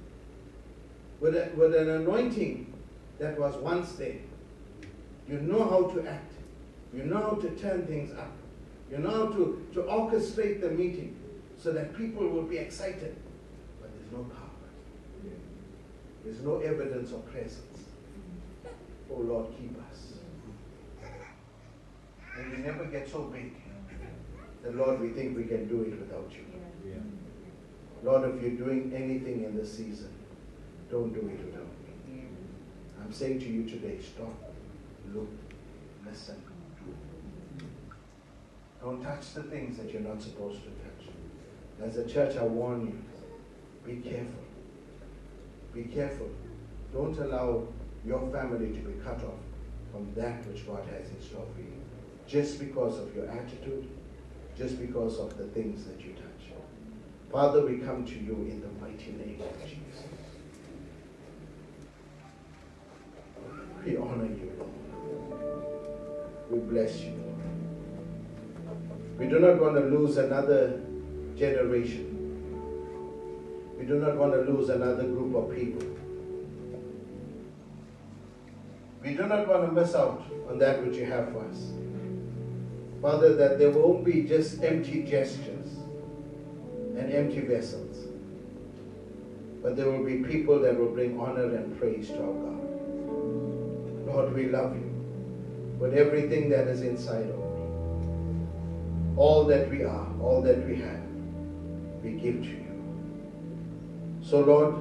[1.19, 2.73] with, a, with an anointing
[3.19, 4.17] that was once there.
[5.29, 6.33] You know how to act.
[6.91, 8.31] You know how to turn things up.
[8.89, 11.15] You know how to, to orchestrate the meeting
[11.65, 13.15] so that people will be excited.
[13.81, 14.69] But there's no power.
[16.23, 17.79] There's no evidence of presence.
[19.11, 20.13] Oh Lord, keep us.
[22.37, 23.55] And we never get so big.
[24.61, 26.45] The Lord, we think we can do it without you.
[28.03, 30.13] Lord, if you're doing anything in this season,
[30.91, 31.65] don't do it without
[32.05, 32.25] me.
[33.01, 34.53] I'm saying to you today, stop,
[35.11, 35.29] look,
[36.07, 36.39] listen.
[38.83, 40.84] Don't touch the things that you're not supposed to touch.
[41.83, 43.01] As a church, I warn you,
[43.85, 44.43] be careful.
[45.73, 46.29] Be careful.
[46.93, 47.67] Don't allow
[48.05, 49.39] your family to be cut off
[49.91, 51.73] from that which God has in store for you.
[52.27, 53.87] Just because of your attitude,
[54.57, 56.25] just because of the things that you touch.
[57.31, 60.03] Father, we come to you in the mighty name of Jesus.
[63.83, 64.71] We honor you, Lord.
[66.49, 67.13] We bless you.
[69.17, 70.81] We do not want to lose another
[71.37, 72.11] generation.
[73.77, 75.87] We do not want to lose another group of people.
[79.03, 81.71] We do not want to miss out on that which you have for us.
[83.01, 85.77] Father, that there won't be just empty gestures
[86.97, 88.07] and empty vessels,
[89.61, 94.07] but there will be people that will bring honor and praise to our God.
[94.07, 94.89] Lord, we love you
[95.77, 97.43] with everything that is inside of me.
[99.17, 101.01] All that we are, all that we have,
[102.05, 102.61] we give to you.
[104.21, 104.75] So, Lord,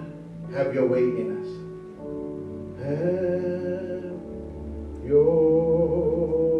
[0.52, 1.48] have your way in us.
[2.84, 4.12] Have
[5.08, 6.53] your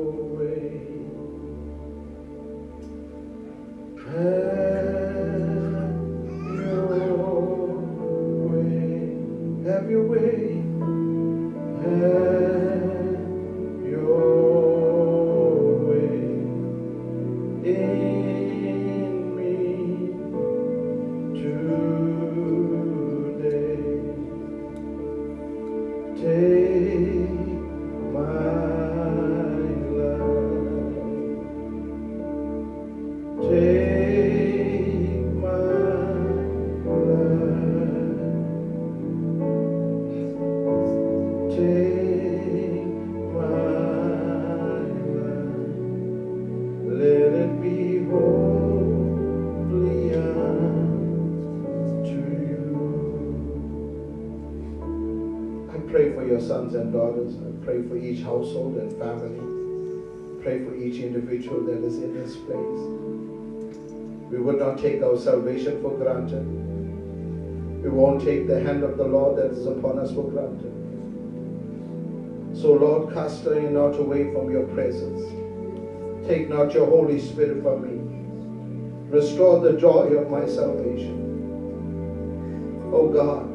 [58.05, 59.41] each household and family.
[60.43, 62.83] Pray for each individual that is in this place.
[64.31, 66.45] We would not take our salvation for granted.
[67.83, 70.73] We won't take the hand of the Lord that is upon us for granted.
[72.55, 75.23] So, Lord, cast me not away from your presence.
[76.27, 78.01] Take not your Holy Spirit from me.
[79.11, 81.21] Restore the joy of my salvation.
[82.93, 83.51] Oh God,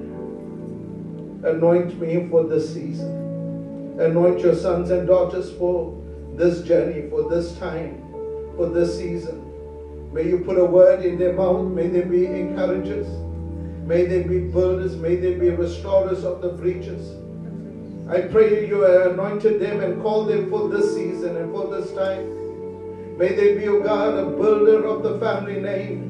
[1.45, 3.18] anoint me for this season.
[3.99, 6.01] Anoint your sons and daughters for
[6.35, 8.01] this journey, for this time,
[8.55, 9.45] for this season.
[10.13, 11.67] May you put a word in their mouth.
[11.67, 13.07] May they be encouragers.
[13.85, 14.95] May they be builders.
[14.95, 17.11] May they be restorers of the breaches.
[18.09, 23.17] I pray you anointed them and called them for this season and for this time.
[23.17, 26.09] May they be, O God, a builder of the family name.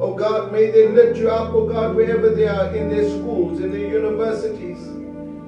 [0.00, 3.58] Oh God, may they lift you up, oh God, wherever they are, in their schools,
[3.58, 4.97] in their universities.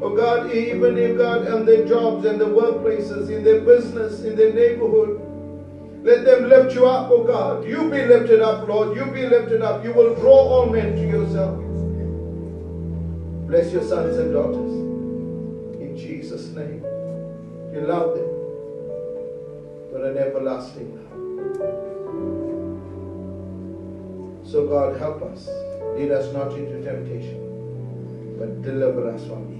[0.02, 4.34] Oh God, even if God, on their jobs and their workplaces, in their business, in
[4.34, 5.26] their neighborhood.
[6.02, 7.66] Let them lift you up, oh God.
[7.68, 8.96] You be lifted up, Lord.
[8.96, 9.84] You be lifted up.
[9.84, 11.58] You will draw all men to yourself.
[13.46, 14.72] Bless your sons and daughters.
[15.82, 16.82] In Jesus' name.
[17.74, 18.28] You love them
[19.92, 21.10] with an everlasting love.
[24.46, 25.46] So, God, help us.
[25.94, 27.38] Lead us not into temptation,
[28.38, 29.59] but deliver us from evil.